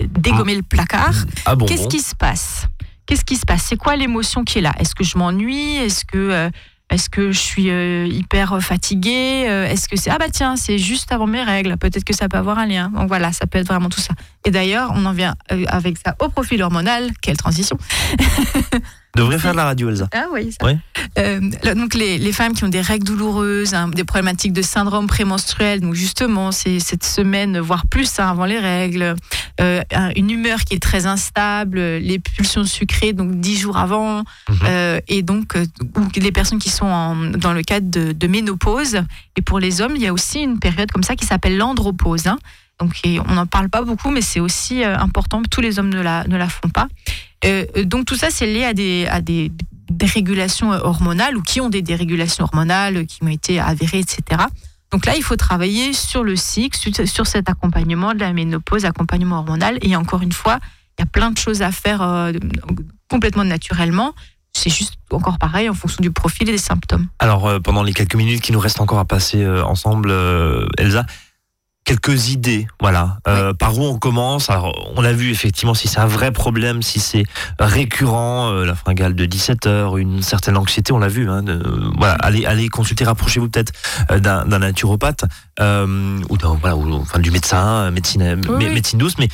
dégommer 0.00 0.54
le 0.54 0.62
placard. 0.62 1.14
Ah 1.44 1.54
bon. 1.56 1.66
Qu'est-ce 1.66 1.82
bon. 1.82 1.88
qui 1.88 2.00
se 2.00 2.14
passe? 2.14 2.66
Qu'est-ce 3.06 3.24
qui 3.24 3.36
se 3.36 3.44
passe? 3.44 3.64
C'est 3.64 3.76
quoi 3.76 3.96
l'émotion 3.96 4.44
qui 4.44 4.58
est 4.58 4.62
là? 4.62 4.72
Est-ce 4.78 4.94
que 4.94 5.04
je 5.04 5.18
m'ennuie? 5.18 5.74
Est-ce 5.76 6.04
que 6.06 6.50
est-ce 6.90 7.08
que 7.08 7.32
je 7.32 7.38
suis 7.38 7.70
euh, 7.70 8.06
hyper 8.06 8.62
fatiguée 8.62 9.46
Euh, 9.48 9.66
Est-ce 9.66 9.88
que 9.88 9.96
c'est 9.96 10.10
ah 10.10 10.18
bah 10.18 10.26
tiens 10.32 10.56
c'est 10.56 10.78
juste 10.78 11.10
avant 11.12 11.26
mes 11.26 11.42
règles 11.42 11.76
Peut-être 11.76 12.04
que 12.04 12.14
ça 12.14 12.28
peut 12.28 12.36
avoir 12.36 12.58
un 12.58 12.66
lien. 12.66 12.90
Donc 12.94 13.08
voilà, 13.08 13.32
ça 13.32 13.46
peut 13.46 13.58
être 13.58 13.66
vraiment 13.66 13.88
tout 13.88 14.00
ça. 14.00 14.14
Et 14.44 14.50
d'ailleurs, 14.50 14.92
on 14.94 15.04
en 15.06 15.12
vient 15.12 15.34
euh, 15.50 15.64
avec 15.68 15.96
ça 15.98 16.14
au 16.20 16.28
profil 16.28 16.62
hormonal. 16.62 17.10
Quelle 17.22 17.36
transition 17.36 17.78
Devrait 19.16 19.38
faire 19.38 19.52
de 19.52 19.56
la 19.56 19.64
radio 19.64 19.88
Elsa. 19.90 20.08
Ah 20.14 20.26
oui. 20.32 20.50
Ça. 20.60 20.68
Euh, 21.18 21.40
donc 21.76 21.94
les, 21.94 22.18
les 22.18 22.32
femmes 22.32 22.54
qui 22.54 22.64
ont 22.64 22.68
des 22.68 22.80
règles 22.80 23.04
douloureuses, 23.06 23.72
hein, 23.74 23.88
des 23.88 24.02
problématiques 24.04 24.52
de 24.52 24.62
syndrome 24.62 25.06
prémenstruel, 25.06 25.80
donc 25.80 25.94
justement 25.94 26.50
c'est 26.50 26.80
cette 26.80 27.04
semaine 27.04 27.58
voire 27.60 27.86
plus 27.86 28.18
hein, 28.18 28.28
avant 28.28 28.44
les 28.46 28.58
règles, 28.58 29.14
euh, 29.60 29.82
un- 29.92 30.10
une 30.16 30.30
humeur 30.30 30.60
qui 30.64 30.74
est 30.74 30.82
très 30.82 31.06
instable, 31.06 31.78
les 31.78 32.18
pulsions 32.18 32.64
sucrées 32.64 33.12
donc 33.12 33.38
dix 33.38 33.56
jours 33.56 33.76
avant, 33.76 34.24
Mhm. 34.48 34.56
euh, 34.66 35.00
et 35.06 35.22
donc 35.22 35.56
ou 35.96 36.00
les 36.16 36.32
personnes 36.32 36.58
qui 36.58 36.70
sont 36.70 36.86
en- 36.86 37.14
dans 37.30 37.52
le 37.52 37.62
cadre 37.62 37.88
de, 37.90 38.10
de 38.12 38.26
ménopause. 38.26 38.98
Et 39.36 39.42
pour 39.42 39.60
les 39.60 39.80
hommes, 39.80 39.92
il 39.94 40.02
y 40.02 40.06
a 40.08 40.12
aussi 40.12 40.40
une 40.40 40.58
période 40.58 40.90
comme 40.90 41.02
ça 41.04 41.14
qui 41.14 41.26
s'appelle 41.26 41.56
l'andropause. 41.56 42.26
hein. 42.26 42.38
Donc 42.84 43.00
on 43.26 43.32
n'en 43.32 43.46
parle 43.46 43.70
pas 43.70 43.80
beaucoup, 43.80 44.10
mais 44.10 44.20
c'est 44.20 44.40
aussi 44.40 44.84
euh, 44.84 44.94
important. 44.98 45.40
Tous 45.50 45.62
les 45.62 45.78
hommes 45.78 45.88
ne 45.88 46.02
la, 46.02 46.26
ne 46.28 46.36
la 46.36 46.48
font 46.50 46.68
pas. 46.68 46.88
Euh, 47.46 47.64
euh, 47.78 47.84
donc 47.84 48.04
tout 48.04 48.14
ça, 48.14 48.28
c'est 48.30 48.46
lié 48.46 48.64
à 48.64 48.74
des, 48.74 49.06
à 49.08 49.22
des 49.22 49.50
dérégulations 49.88 50.70
hormonales 50.72 51.34
ou 51.36 51.42
qui 51.42 51.62
ont 51.62 51.70
des 51.70 51.80
dérégulations 51.80 52.44
hormonales 52.44 53.06
qui 53.06 53.24
ont 53.24 53.28
été 53.28 53.58
avérées, 53.58 54.00
etc. 54.00 54.42
Donc 54.90 55.06
là, 55.06 55.16
il 55.16 55.22
faut 55.22 55.36
travailler 55.36 55.94
sur 55.94 56.24
le 56.24 56.36
cycle, 56.36 56.78
sur, 57.06 57.26
cet 57.26 57.48
accompagnement 57.48 58.12
de 58.12 58.20
la 58.20 58.34
ménopause, 58.34 58.84
accompagnement 58.84 59.38
hormonal. 59.38 59.78
Et 59.80 59.96
encore 59.96 60.20
une 60.20 60.32
fois, 60.32 60.58
il 60.98 61.02
y 61.02 61.04
a 61.04 61.06
plein 61.06 61.30
de 61.30 61.38
choses 61.38 61.62
à 61.62 61.72
faire 61.72 62.30
complètement 63.08 63.44
naturellement. 63.44 64.14
C'est 64.52 64.70
juste 64.70 64.98
encore 65.10 65.38
pareil 65.38 65.68
en 65.70 65.74
fonction 65.74 66.02
du 66.02 66.12
profil 66.12 66.48
et 66.48 66.52
des 66.52 66.58
symptômes. 66.58 67.08
Alors 67.18 67.60
pendant 67.62 67.82
les 67.82 67.92
quelques 67.92 68.14
minutes 68.14 68.40
qui 68.40 68.52
nous 68.52 68.60
restent 68.60 68.80
encore 68.80 69.00
à 69.00 69.04
passer 69.04 69.44
ensemble 69.44 70.14
Elsa 70.78 71.06
quelques 71.84 72.30
idées, 72.30 72.66
voilà. 72.80 73.18
Euh, 73.28 73.52
Par 73.52 73.78
où 73.78 73.82
on 73.84 73.98
commence 73.98 74.48
Alors, 74.50 74.92
on 74.96 75.04
a 75.04 75.12
vu 75.12 75.30
effectivement 75.30 75.74
si 75.74 75.86
c'est 75.86 76.00
un 76.00 76.06
vrai 76.06 76.32
problème, 76.32 76.82
si 76.82 76.98
c'est 76.98 77.24
récurrent, 77.58 78.50
euh, 78.52 78.64
la 78.64 78.74
fringale 78.74 79.14
de 79.14 79.26
17 79.26 79.66
heures, 79.66 79.96
une 79.98 80.22
certaine 80.22 80.56
anxiété, 80.56 80.92
on 80.92 80.98
l'a 80.98 81.08
vu. 81.08 81.28
Hein, 81.28 81.42
de- 81.42 81.62
voilà, 81.98 82.14
allez, 82.14 82.46
allez 82.46 82.68
consulter, 82.68 83.04
rapprochez-vous 83.04 83.48
peut-être 83.50 83.72
euh, 84.10 84.18
d'un 84.18 84.44
naturopathe 84.58 85.24
ou, 85.60 86.36
d'un- 86.38 86.58
voilà, 86.60 86.76
ou 86.76 86.92
enfin 86.94 87.18
du 87.18 87.30
médecin, 87.30 87.90
médecine, 87.90 88.22
Oui, 88.48 88.64
mé- 88.64 88.68
oui. 88.68 88.74
médecine 88.74 88.98
douce, 88.98 89.14
mais 89.18 89.28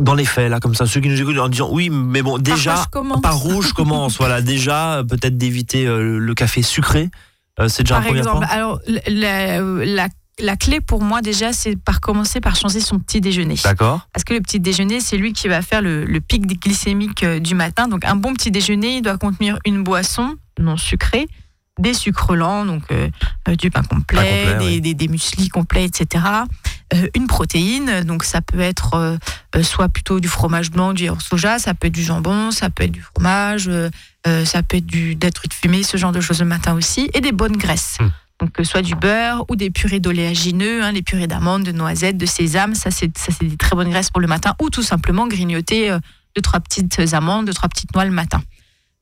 dans 0.00 0.14
les 0.14 0.24
faits 0.24 0.50
là, 0.50 0.58
comme 0.58 0.74
ça, 0.74 0.86
ceux 0.86 1.00
qui 1.00 1.08
nous 1.08 1.20
écoutent 1.20 1.38
en 1.38 1.48
disant 1.48 1.68
oui, 1.70 1.88
mais 1.88 2.22
bon, 2.22 2.38
déjà 2.38 2.84
par 3.22 3.46
où 3.46 3.62
je 3.62 3.72
commence 3.72 4.16
Voilà, 4.18 4.42
déjà 4.42 5.02
peut-être 5.08 5.38
d'éviter 5.38 5.86
euh, 5.86 6.18
le 6.18 6.34
café 6.34 6.62
sucré. 6.62 7.10
Euh, 7.60 7.68
c'est 7.68 7.84
déjà 7.84 7.98
un 7.98 8.00
premier 8.00 8.18
exemple, 8.18 8.38
point. 8.38 8.48
alors 8.48 8.80
la, 9.06 9.60
la, 9.60 10.08
la 10.40 10.56
clé 10.56 10.80
pour 10.80 11.02
moi 11.02 11.22
déjà, 11.22 11.52
c'est 11.52 11.76
par 11.76 12.00
commencer 12.00 12.40
par 12.40 12.56
changer 12.56 12.80
son 12.80 12.98
petit 12.98 13.20
déjeuner. 13.20 13.56
D'accord. 13.62 14.08
Parce 14.12 14.24
que 14.24 14.34
le 14.34 14.40
petit 14.40 14.60
déjeuner, 14.60 15.00
c'est 15.00 15.16
lui 15.16 15.32
qui 15.32 15.48
va 15.48 15.62
faire 15.62 15.82
le, 15.82 16.04
le 16.04 16.20
pic 16.20 16.46
glycémique 16.60 17.22
euh, 17.22 17.38
du 17.40 17.54
matin. 17.54 17.88
Donc 17.88 18.04
un 18.04 18.16
bon 18.16 18.34
petit 18.34 18.50
déjeuner, 18.50 18.96
il 18.96 19.02
doit 19.02 19.18
contenir 19.18 19.58
une 19.64 19.82
boisson 19.82 20.36
non 20.58 20.76
sucrée, 20.76 21.26
des 21.78 21.94
sucres 21.94 22.34
lents, 22.34 22.64
donc 22.64 22.84
euh, 22.92 23.08
euh, 23.48 23.56
du 23.56 23.70
pain 23.70 23.82
complet, 23.82 24.18
Pain 24.18 24.52
complet, 24.52 24.68
des, 24.68 24.74
oui. 24.74 24.80
des, 24.80 24.94
des 24.94 25.08
mueslis 25.08 25.48
complets, 25.48 25.84
etc. 25.84 26.24
Euh, 26.94 27.08
une 27.14 27.26
protéine, 27.26 28.02
donc 28.02 28.24
ça 28.24 28.40
peut 28.40 28.60
être 28.60 28.94
euh, 28.94 29.62
soit 29.62 29.88
plutôt 29.88 30.20
du 30.20 30.28
fromage 30.28 30.70
blanc, 30.70 30.92
du 30.92 31.08
soja, 31.18 31.58
ça 31.58 31.74
peut 31.74 31.88
être 31.88 31.94
du 31.94 32.04
jambon, 32.04 32.50
ça 32.50 32.70
peut 32.70 32.84
être 32.84 32.92
du 32.92 33.02
fromage, 33.02 33.70
ça 34.24 34.62
peut 34.62 34.76
être 34.76 34.86
du, 34.86 35.14
des 35.16 35.30
trucs 35.30 35.52
fumés, 35.54 35.82
ce 35.82 35.96
genre 35.96 36.12
de 36.12 36.20
choses 36.20 36.40
le 36.40 36.46
matin 36.46 36.74
aussi, 36.74 37.10
et 37.14 37.20
des 37.20 37.32
bonnes 37.32 37.56
graisses. 37.56 37.98
Hmm. 38.00 38.08
Donc, 38.40 38.50
soit 38.64 38.82
du 38.82 38.94
beurre 38.94 39.44
ou 39.48 39.56
des 39.56 39.70
purées 39.70 40.00
d'oléagineux, 40.00 40.82
hein, 40.82 40.92
les 40.92 41.02
purées 41.02 41.28
d'amandes, 41.28 41.62
de 41.62 41.72
noisettes, 41.72 42.18
de 42.18 42.26
sésame, 42.26 42.74
ça 42.74 42.90
c'est 42.90 43.16
ça 43.16 43.32
c'est 43.32 43.46
des 43.46 43.56
très 43.56 43.76
bonnes 43.76 43.90
graisses 43.90 44.10
pour 44.10 44.20
le 44.20 44.26
matin, 44.26 44.54
ou 44.60 44.70
tout 44.70 44.82
simplement 44.82 45.28
grignoter 45.28 45.90
euh, 45.90 45.98
deux 46.34 46.42
trois 46.42 46.60
petites 46.60 46.98
amandes, 47.14 47.46
deux 47.46 47.52
trois 47.52 47.68
petites 47.68 47.94
noix 47.94 48.04
le 48.04 48.10
matin. 48.10 48.42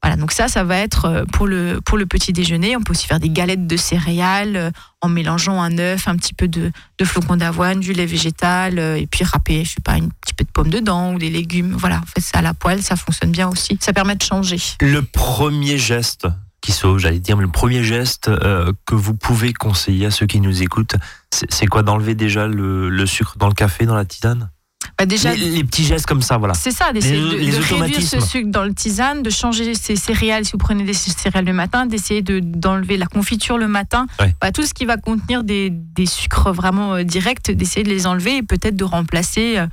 Voilà, 0.02 0.16
donc 0.16 0.32
ça, 0.32 0.48
ça 0.48 0.64
va 0.64 0.78
être 0.78 1.04
euh, 1.04 1.24
pour 1.26 1.46
le, 1.46 1.80
pour 1.80 1.96
le 1.96 2.06
petit 2.06 2.32
déjeuner. 2.32 2.76
On 2.76 2.82
peut 2.82 2.90
aussi 2.90 3.06
faire 3.06 3.20
des 3.20 3.30
galettes 3.30 3.68
de 3.68 3.76
céréales 3.76 4.56
euh, 4.56 4.70
en 5.00 5.08
mélangeant 5.08 5.62
un 5.62 5.78
œuf, 5.78 6.08
un 6.08 6.16
petit 6.16 6.34
peu 6.34 6.48
de, 6.48 6.72
de 6.98 7.04
flocons 7.04 7.36
d'avoine, 7.36 7.78
du 7.78 7.92
lait 7.92 8.04
végétal, 8.04 8.80
euh, 8.80 8.96
et 8.96 9.06
puis 9.06 9.22
râper, 9.22 9.64
je 9.64 9.74
sais 9.74 9.80
pas, 9.80 9.92
un 9.92 10.08
petit 10.08 10.34
peu 10.34 10.44
de 10.44 10.50
pommes 10.50 10.70
dedans 10.70 11.14
ou 11.14 11.18
des 11.18 11.30
légumes. 11.30 11.76
Voilà, 11.78 11.98
en 11.98 12.06
fait, 12.06 12.20
ça 12.20 12.40
à 12.40 12.42
la 12.42 12.52
poêle, 12.52 12.82
ça 12.82 12.96
fonctionne 12.96 13.30
bien 13.30 13.48
aussi. 13.48 13.78
Ça 13.80 13.92
permet 13.92 14.16
de 14.16 14.22
changer. 14.24 14.58
Le 14.80 15.02
premier 15.02 15.78
geste 15.78 16.26
qui 16.62 16.72
sauve, 16.72 16.98
j'allais 16.98 17.18
dire, 17.18 17.36
mais 17.36 17.42
le 17.42 17.50
premier 17.50 17.82
geste 17.82 18.28
euh, 18.28 18.72
que 18.86 18.94
vous 18.94 19.14
pouvez 19.14 19.52
conseiller 19.52 20.06
à 20.06 20.10
ceux 20.10 20.26
qui 20.26 20.40
nous 20.40 20.62
écoutent, 20.62 20.94
c'est 21.30 21.66
quoi? 21.66 21.82
D'enlever 21.82 22.14
déjà 22.14 22.46
le, 22.46 22.88
le 22.88 23.06
sucre 23.06 23.36
dans 23.36 23.48
le 23.48 23.54
café, 23.54 23.84
dans 23.84 23.96
la 23.96 24.04
tisane? 24.04 24.50
Bah, 24.98 25.06
déjà, 25.06 25.34
les, 25.34 25.50
les 25.50 25.64
petits 25.64 25.84
gestes 25.84 26.06
comme 26.06 26.22
ça, 26.22 26.38
voilà. 26.38 26.54
C'est 26.54 26.70
ça, 26.70 26.92
d'essayer 26.92 27.20
de, 27.20 27.36
les 27.36 27.50
de 27.52 27.56
réduire 27.56 28.02
ce 28.02 28.20
sucre 28.20 28.50
dans 28.50 28.64
le 28.64 28.74
tisane, 28.74 29.22
de 29.22 29.30
changer 29.30 29.74
ses 29.74 29.96
céréales 29.96 30.44
si 30.44 30.52
vous 30.52 30.58
prenez 30.58 30.84
des 30.84 30.92
céréales 30.92 31.44
le 31.44 31.52
matin, 31.52 31.86
d'essayer 31.86 32.20
de- 32.22 32.40
d'enlever 32.40 32.96
la 32.96 33.06
confiture 33.06 33.58
le 33.58 33.68
matin. 33.68 34.06
Ouais. 34.20 34.34
Bah, 34.40 34.52
tout 34.52 34.62
ce 34.64 34.74
qui 34.74 34.84
va 34.84 34.96
contenir 34.96 35.44
des, 35.44 35.70
des 35.70 36.06
sucres 36.06 36.52
vraiment 36.52 36.94
euh, 36.94 37.02
directs, 37.04 37.50
d'essayer 37.50 37.84
de 37.84 37.90
les 37.90 38.06
enlever 38.06 38.36
et 38.38 38.42
peut-être 38.42 38.76
de 38.76 38.84
remplacer, 38.84 39.58
euh, 39.58 39.66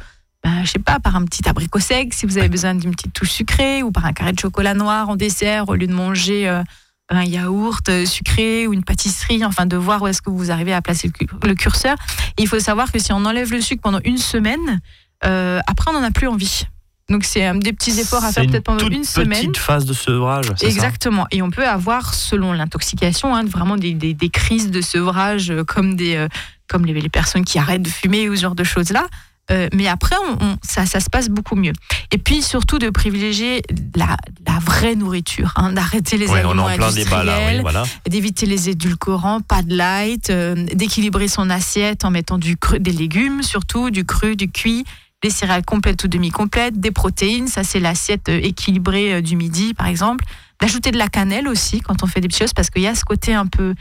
bah, 0.43 0.49
je 0.63 0.69
sais 0.71 0.79
pas, 0.79 0.99
par 0.99 1.15
un 1.15 1.25
petit 1.25 1.47
abricot 1.49 1.79
sec 1.79 2.13
si 2.13 2.25
vous 2.25 2.37
avez 2.37 2.49
besoin 2.49 2.75
d'une 2.75 2.91
petite 2.91 3.13
touche 3.13 3.31
sucrée 3.31 3.83
ou 3.83 3.91
par 3.91 4.05
un 4.05 4.13
carré 4.13 4.31
de 4.33 4.39
chocolat 4.39 4.73
noir 4.73 5.09
en 5.09 5.15
dessert 5.15 5.67
au 5.69 5.75
lieu 5.75 5.87
de 5.87 5.93
manger 5.93 6.47
euh, 6.47 6.63
un 7.09 7.23
yaourt 7.23 7.89
euh, 7.89 8.05
sucré 8.05 8.67
ou 8.67 8.73
une 8.73 8.83
pâtisserie, 8.83 9.43
enfin 9.43 9.65
de 9.65 9.75
voir 9.75 10.01
où 10.01 10.07
est-ce 10.07 10.21
que 10.21 10.29
vous 10.29 10.51
arrivez 10.51 10.73
à 10.73 10.81
placer 10.81 11.07
le, 11.07 11.13
cu- 11.13 11.33
le 11.47 11.55
curseur. 11.55 11.95
Et 12.37 12.43
il 12.43 12.47
faut 12.47 12.59
savoir 12.59 12.91
que 12.91 12.99
si 12.99 13.11
on 13.11 13.25
enlève 13.25 13.51
le 13.51 13.61
sucre 13.61 13.81
pendant 13.81 13.99
une 14.05 14.17
semaine, 14.17 14.79
euh, 15.25 15.59
après 15.67 15.91
on 15.91 15.99
n'en 15.99 16.03
a 16.05 16.11
plus 16.11 16.27
envie. 16.27 16.63
Donc 17.09 17.23
c'est 17.25 17.47
euh, 17.47 17.55
des 17.57 17.73
petits 17.73 17.99
efforts 17.99 18.23
à 18.23 18.31
faire 18.31 18.43
une 18.43 18.51
peut-être 18.51 18.63
pendant 18.65 18.87
une 18.87 19.03
semaine. 19.03 19.39
petite 19.41 19.57
phase 19.57 19.85
de 19.85 19.93
sevrage, 19.93 20.45
ça? 20.55 20.67
Exactement. 20.67 21.25
Et 21.31 21.41
on 21.41 21.49
peut 21.49 21.67
avoir, 21.67 22.13
selon 22.13 22.53
l'intoxication, 22.53 23.35
hein, 23.35 23.43
vraiment 23.45 23.75
des, 23.75 23.93
des- 23.95 24.13
des 24.13 24.29
crises 24.29 24.69
de 24.69 24.79
sevrage 24.79 25.51
comme, 25.67 25.95
des, 25.95 26.27
comme 26.69 26.85
les, 26.85 26.93
les 26.93 27.09
personnes 27.09 27.43
qui 27.43 27.57
arrêtent 27.57 27.81
de 27.81 27.89
fumer 27.89 28.29
ou 28.29 28.35
ce 28.35 28.41
genre 28.41 28.55
de 28.55 28.63
choses-là. 28.63 29.07
Euh, 29.51 29.67
mais 29.73 29.87
après, 29.87 30.15
on, 30.27 30.43
on- 30.45 30.57
ça, 30.61 30.85
ça 30.85 30.99
se 30.99 31.09
passe 31.09 31.29
beaucoup 31.29 31.55
mieux. 31.55 31.73
Et 32.11 32.17
puis 32.17 32.41
surtout 32.41 32.77
de 32.79 32.89
privilégier 32.89 33.61
la, 33.95 34.15
la 34.47 34.59
vraie 34.59 34.95
nourriture, 34.95 35.53
hein, 35.55 35.71
d'arrêter 35.73 36.17
les 36.17 36.27
Ouais, 36.27 36.41
on 36.45 36.49
aliments 36.51 36.65
en 36.65 36.75
plein 36.75 36.91
débat 36.91 37.23
là, 37.23 37.33
oui, 37.33 37.37
industriels, 37.55 37.61
voilà. 37.61 37.83
d'éviter 38.07 38.45
les 38.45 38.69
édulcorants, 38.69 39.41
pas 39.41 39.61
de 39.61 39.75
light, 39.75 40.29
euh, 40.29 40.55
d'équilibrer 40.73 41.27
son 41.27 41.49
assiette 41.49 42.05
en 42.05 42.11
mettant 42.11 42.37
du 42.37 42.57
cru, 42.57 42.79
des 42.79 42.91
légumes 42.91 43.41
surtout, 43.43 43.89
du 43.89 44.05
cru, 44.05 44.35
du 44.35 44.49
cuit, 44.51 44.85
des 45.23 45.29
céréales 45.29 45.65
complètes 45.65 46.03
ou 46.03 46.07
demi-complètes, 46.07 46.79
des 46.79 46.91
protéines, 46.91 47.47
ça 47.47 47.63
c'est 47.63 47.79
l'assiette 47.79 48.29
euh, 48.29 48.39
équilibrée 48.41 49.15
euh, 49.15 49.21
du 49.21 49.35
midi 49.35 49.73
par 49.73 49.87
exemple. 49.87 50.23
D'ajouter 50.61 50.91
de 50.91 50.97
la 50.97 51.07
cannelle 51.07 51.47
aussi 51.47 51.79
quand 51.79 52.03
on 52.03 52.07
fait 52.07 52.19
des 52.21 52.29
choses 52.35 52.53
parce 52.53 52.69
qu'il 52.69 52.81
y 52.81 52.87
a 52.87 52.93
ce 52.95 53.05
côté 53.05 53.33
un 53.33 53.45
peu, 53.45 53.69
un 53.69 53.73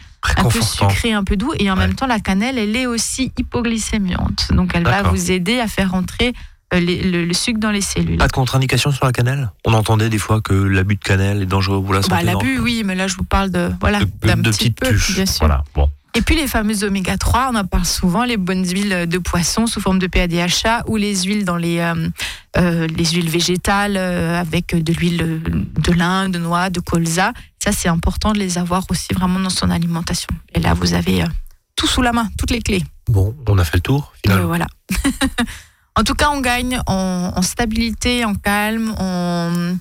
peu 0.44 0.48
Réconfortant. 0.48 0.88
sucré, 0.90 1.12
un 1.12 1.24
peu 1.24 1.36
doux 1.36 1.52
et 1.58 1.70
en 1.70 1.74
Ouais. 1.74 1.80
même 1.86 1.94
temps 1.94 2.06
la 2.06 2.20
cannelle 2.20 2.56
elle 2.58 2.76
est 2.76 2.86
aussi 2.86 3.32
hypoglycémiante. 3.36 4.48
Donc 4.52 4.72
elle 4.74 4.84
va 4.84 5.02
vous 5.02 5.30
aider 5.30 5.58
à 5.60 5.66
faire 5.68 5.90
rentrer 5.90 6.32
euh, 6.74 6.80
les- 6.80 7.02
le, 7.02 7.24
le 7.24 7.32
sucre 7.32 7.58
dans 7.58 7.70
les 7.70 7.80
cellules. 7.80 8.18
Pas 8.18 8.26
de 8.26 8.32
contre-indication 8.32 8.90
sur 8.92 9.06
la 9.06 9.12
cannelle? 9.12 9.50
On 9.64 9.72
entendait 9.72 10.10
des 10.10 10.18
fois 10.18 10.40
que 10.42 10.52
l'abus 10.52 10.96
de 10.96 11.00
cannelle 11.02 11.42
est 11.42 11.46
dangereux 11.46 11.82
pour 11.82 11.94
la 11.94 12.02
santé. 12.02 12.14
Bah, 12.14 12.22
l'abus, 12.22 12.58
oui, 12.58 12.82
mais 12.84 12.94
là 12.94 13.06
je 13.08 13.16
vous 13.16 13.24
parle 13.24 13.50
de 13.50 13.70
voilà 13.80 14.00
de, 14.00 14.04
de 14.04 14.10
petit 14.50 14.70
petites 14.70 14.78
peu, 14.78 14.88
tuches. 14.88 15.14
bien 15.14 15.26
sûr. 15.26 15.38
Voilà. 15.40 15.64
Bon. 15.74 15.88
Et 16.18 16.20
puis 16.20 16.34
les 16.34 16.48
fameuses 16.48 16.82
oméga 16.82 17.16
3, 17.16 17.50
on 17.52 17.54
en 17.54 17.64
parle 17.64 17.84
souvent, 17.84 18.24
les 18.24 18.36
bonnes 18.36 18.66
huiles 18.66 19.06
de 19.06 19.18
poisson 19.18 19.68
sous 19.68 19.80
forme 19.80 20.00
de 20.00 20.08
PADHA 20.08 20.82
ou 20.88 20.96
les 20.96 21.22
huiles 21.22 21.44
dans 21.44 21.56
les, 21.56 21.78
euh, 21.78 22.08
euh, 22.56 22.88
les 22.88 23.04
huiles 23.04 23.30
végétales 23.30 23.96
euh, 23.96 24.36
avec 24.36 24.74
de 24.74 24.92
l'huile 24.92 25.40
de 25.44 25.92
lin, 25.92 26.28
de 26.28 26.40
noix, 26.40 26.70
de 26.70 26.80
colza. 26.80 27.32
Ça, 27.62 27.70
c'est 27.70 27.88
important 27.88 28.32
de 28.32 28.40
les 28.40 28.58
avoir 28.58 28.82
aussi 28.90 29.14
vraiment 29.14 29.38
dans 29.38 29.48
son 29.48 29.70
alimentation. 29.70 30.26
Et 30.56 30.58
là, 30.58 30.74
vous 30.74 30.92
avez 30.92 31.24
tout 31.76 31.86
sous 31.86 32.02
la 32.02 32.12
main, 32.12 32.28
toutes 32.36 32.50
les 32.50 32.62
clés. 32.62 32.82
Bon, 33.06 33.36
on 33.46 33.56
a 33.56 33.64
fait 33.64 33.76
le 33.76 33.82
tour, 33.82 34.12
finalement. 34.20 34.48
voilà. 34.48 34.66
en 35.94 36.02
tout 36.02 36.14
cas, 36.14 36.30
on 36.32 36.40
gagne 36.40 36.80
en, 36.88 37.32
en 37.36 37.42
stabilité, 37.42 38.24
en 38.24 38.34
calme, 38.34 38.92
en, 38.98 39.76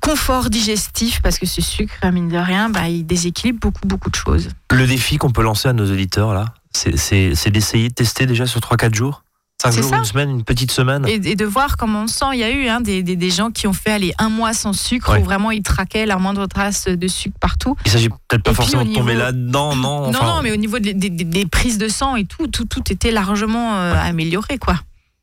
confort 0.00 0.50
digestif 0.50 1.20
parce 1.22 1.38
que 1.38 1.46
ce 1.46 1.60
sucre, 1.62 1.94
mine 2.12 2.28
de 2.28 2.36
rien, 2.38 2.68
bah, 2.70 2.88
il 2.88 3.04
déséquilibre 3.04 3.58
beaucoup, 3.60 3.86
beaucoup 3.86 4.10
de 4.10 4.16
choses. 4.16 4.48
Le 4.72 4.86
défi 4.86 5.16
qu'on 5.18 5.30
peut 5.30 5.42
lancer 5.42 5.68
à 5.68 5.72
nos 5.72 5.90
auditeurs, 5.90 6.32
là, 6.34 6.54
c'est- 6.72 7.50
d'essayer 7.50 7.88
de 7.88 7.94
tester 7.94 8.26
déjà 8.26 8.46
sur 8.46 8.60
3-4 8.60 8.94
jours? 8.94 9.22
5 9.62 9.72
C'est 9.72 9.82
jours, 9.82 9.90
ça. 9.90 9.96
une 9.98 10.04
semaine, 10.04 10.30
une 10.30 10.42
petite 10.44 10.70
semaine? 10.72 11.04
Et, 11.06 11.16
et 11.16 11.36
de 11.36 11.44
voir 11.44 11.76
comment 11.76 12.04
on 12.04 12.06
se 12.06 12.14
sent. 12.14 12.24
Il 12.32 12.38
y 12.38 12.44
a 12.44 12.50
eu 12.50 12.66
hein, 12.68 12.80
des, 12.80 13.02
des, 13.02 13.14
des 13.14 13.30
gens 13.30 13.50
qui 13.50 13.66
ont 13.66 13.74
fait 13.74 13.90
aller 13.90 14.14
un 14.18 14.30
mois 14.30 14.54
sans 14.54 14.72
sucre, 14.72 15.12
Ouais. 15.12 15.20
où 15.20 15.24
vraiment 15.24 15.50
ils 15.50 15.62
traquaient 15.62 16.06
la 16.06 16.16
moindre 16.16 16.46
trace 16.46 16.86
de 16.86 17.08
sucre 17.08 17.36
partout. 17.38 17.76
Il 17.84 17.90
s'agit 17.90 18.08
peut-être 18.08 18.42
pas 18.42 18.52
puis, 18.52 18.56
forcément 18.56 18.86
de 18.86 18.94
tomber 18.94 19.14
là-dedans, 19.14 19.76
non? 19.76 20.06
Enfin, 20.08 20.18
non, 20.18 20.36
non, 20.36 20.42
mais 20.42 20.50
au 20.52 20.56
niveau 20.56 20.78
des, 20.78 20.94
des- 20.94 21.10
des- 21.10 21.24
des 21.24 21.44
prises 21.44 21.76
de 21.76 21.88
sang 21.88 22.16
et 22.16 22.24
tout, 22.24 22.46
tout, 22.46 22.64
tout 22.64 22.90
était 22.90 23.10
largement 23.10 23.74
euh, 23.76 23.94
amélioré, 24.02 24.56
quoi. 24.56 24.76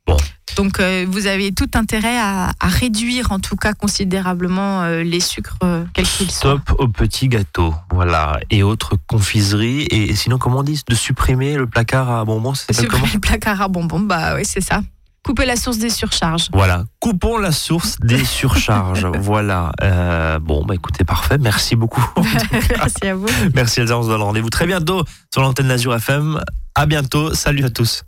Bon. 0.07 0.17
Donc 0.55 0.79
euh, 0.79 1.05
vous 1.07 1.27
avez 1.27 1.51
tout 1.51 1.69
intérêt 1.75 2.17
à, 2.17 2.51
à 2.59 2.67
réduire 2.67 3.31
en 3.31 3.39
tout 3.39 3.55
cas 3.55 3.73
considérablement 3.73 4.81
euh, 4.81 5.03
les 5.03 5.19
sucres, 5.19 5.57
euh, 5.63 5.83
quels 5.93 6.07
qu'ils 6.07 6.31
soient. 6.31 6.59
Stop 6.63 6.79
au 6.79 6.87
petit 6.87 7.27
gâteau, 7.27 7.75
voilà, 7.91 8.39
et 8.49 8.63
autres 8.63 8.95
confiseries. 9.05 9.87
Et 9.91 10.15
sinon, 10.15 10.39
comment 10.39 10.59
on 10.59 10.63
dit 10.63 10.81
De 10.87 10.95
supprimer 10.95 11.55
le 11.55 11.67
placard 11.67 12.09
à 12.09 12.25
bonbons, 12.25 12.55
Supprimer 12.55 13.09
le 13.13 13.19
placard 13.19 13.61
à 13.61 13.67
bonbons, 13.67 13.99
bah 13.99 14.35
oui, 14.35 14.45
c'est 14.45 14.61
ça. 14.61 14.81
Couper 15.23 15.45
la 15.45 15.57
source 15.57 15.77
des 15.77 15.89
surcharges. 15.89 16.47
Voilà, 16.53 16.85
coupons 17.01 17.37
la 17.37 17.51
source 17.51 17.97
des 17.99 18.23
surcharges. 18.23 19.05
voilà. 19.19 19.73
Euh, 19.83 20.39
bon, 20.39 20.63
bah 20.65 20.73
écoutez, 20.73 21.03
parfait. 21.03 21.37
Merci 21.37 21.75
beaucoup. 21.75 22.05
Merci 22.77 23.07
à 23.07 23.13
vous. 23.13 23.27
Merci 23.53 23.81
Elsa, 23.81 23.97
on 23.97 24.03
se 24.03 24.07
donne 24.07 24.21
rendez-vous 24.21 24.49
très 24.49 24.65
bientôt 24.65 25.03
sur 25.33 25.41
l'antenne 25.41 25.67
d'Azur 25.67 25.93
FM. 25.93 26.39
À 26.75 26.85
bientôt. 26.85 27.33
Salut 27.33 27.65
à 27.65 27.69
tous. 27.69 28.03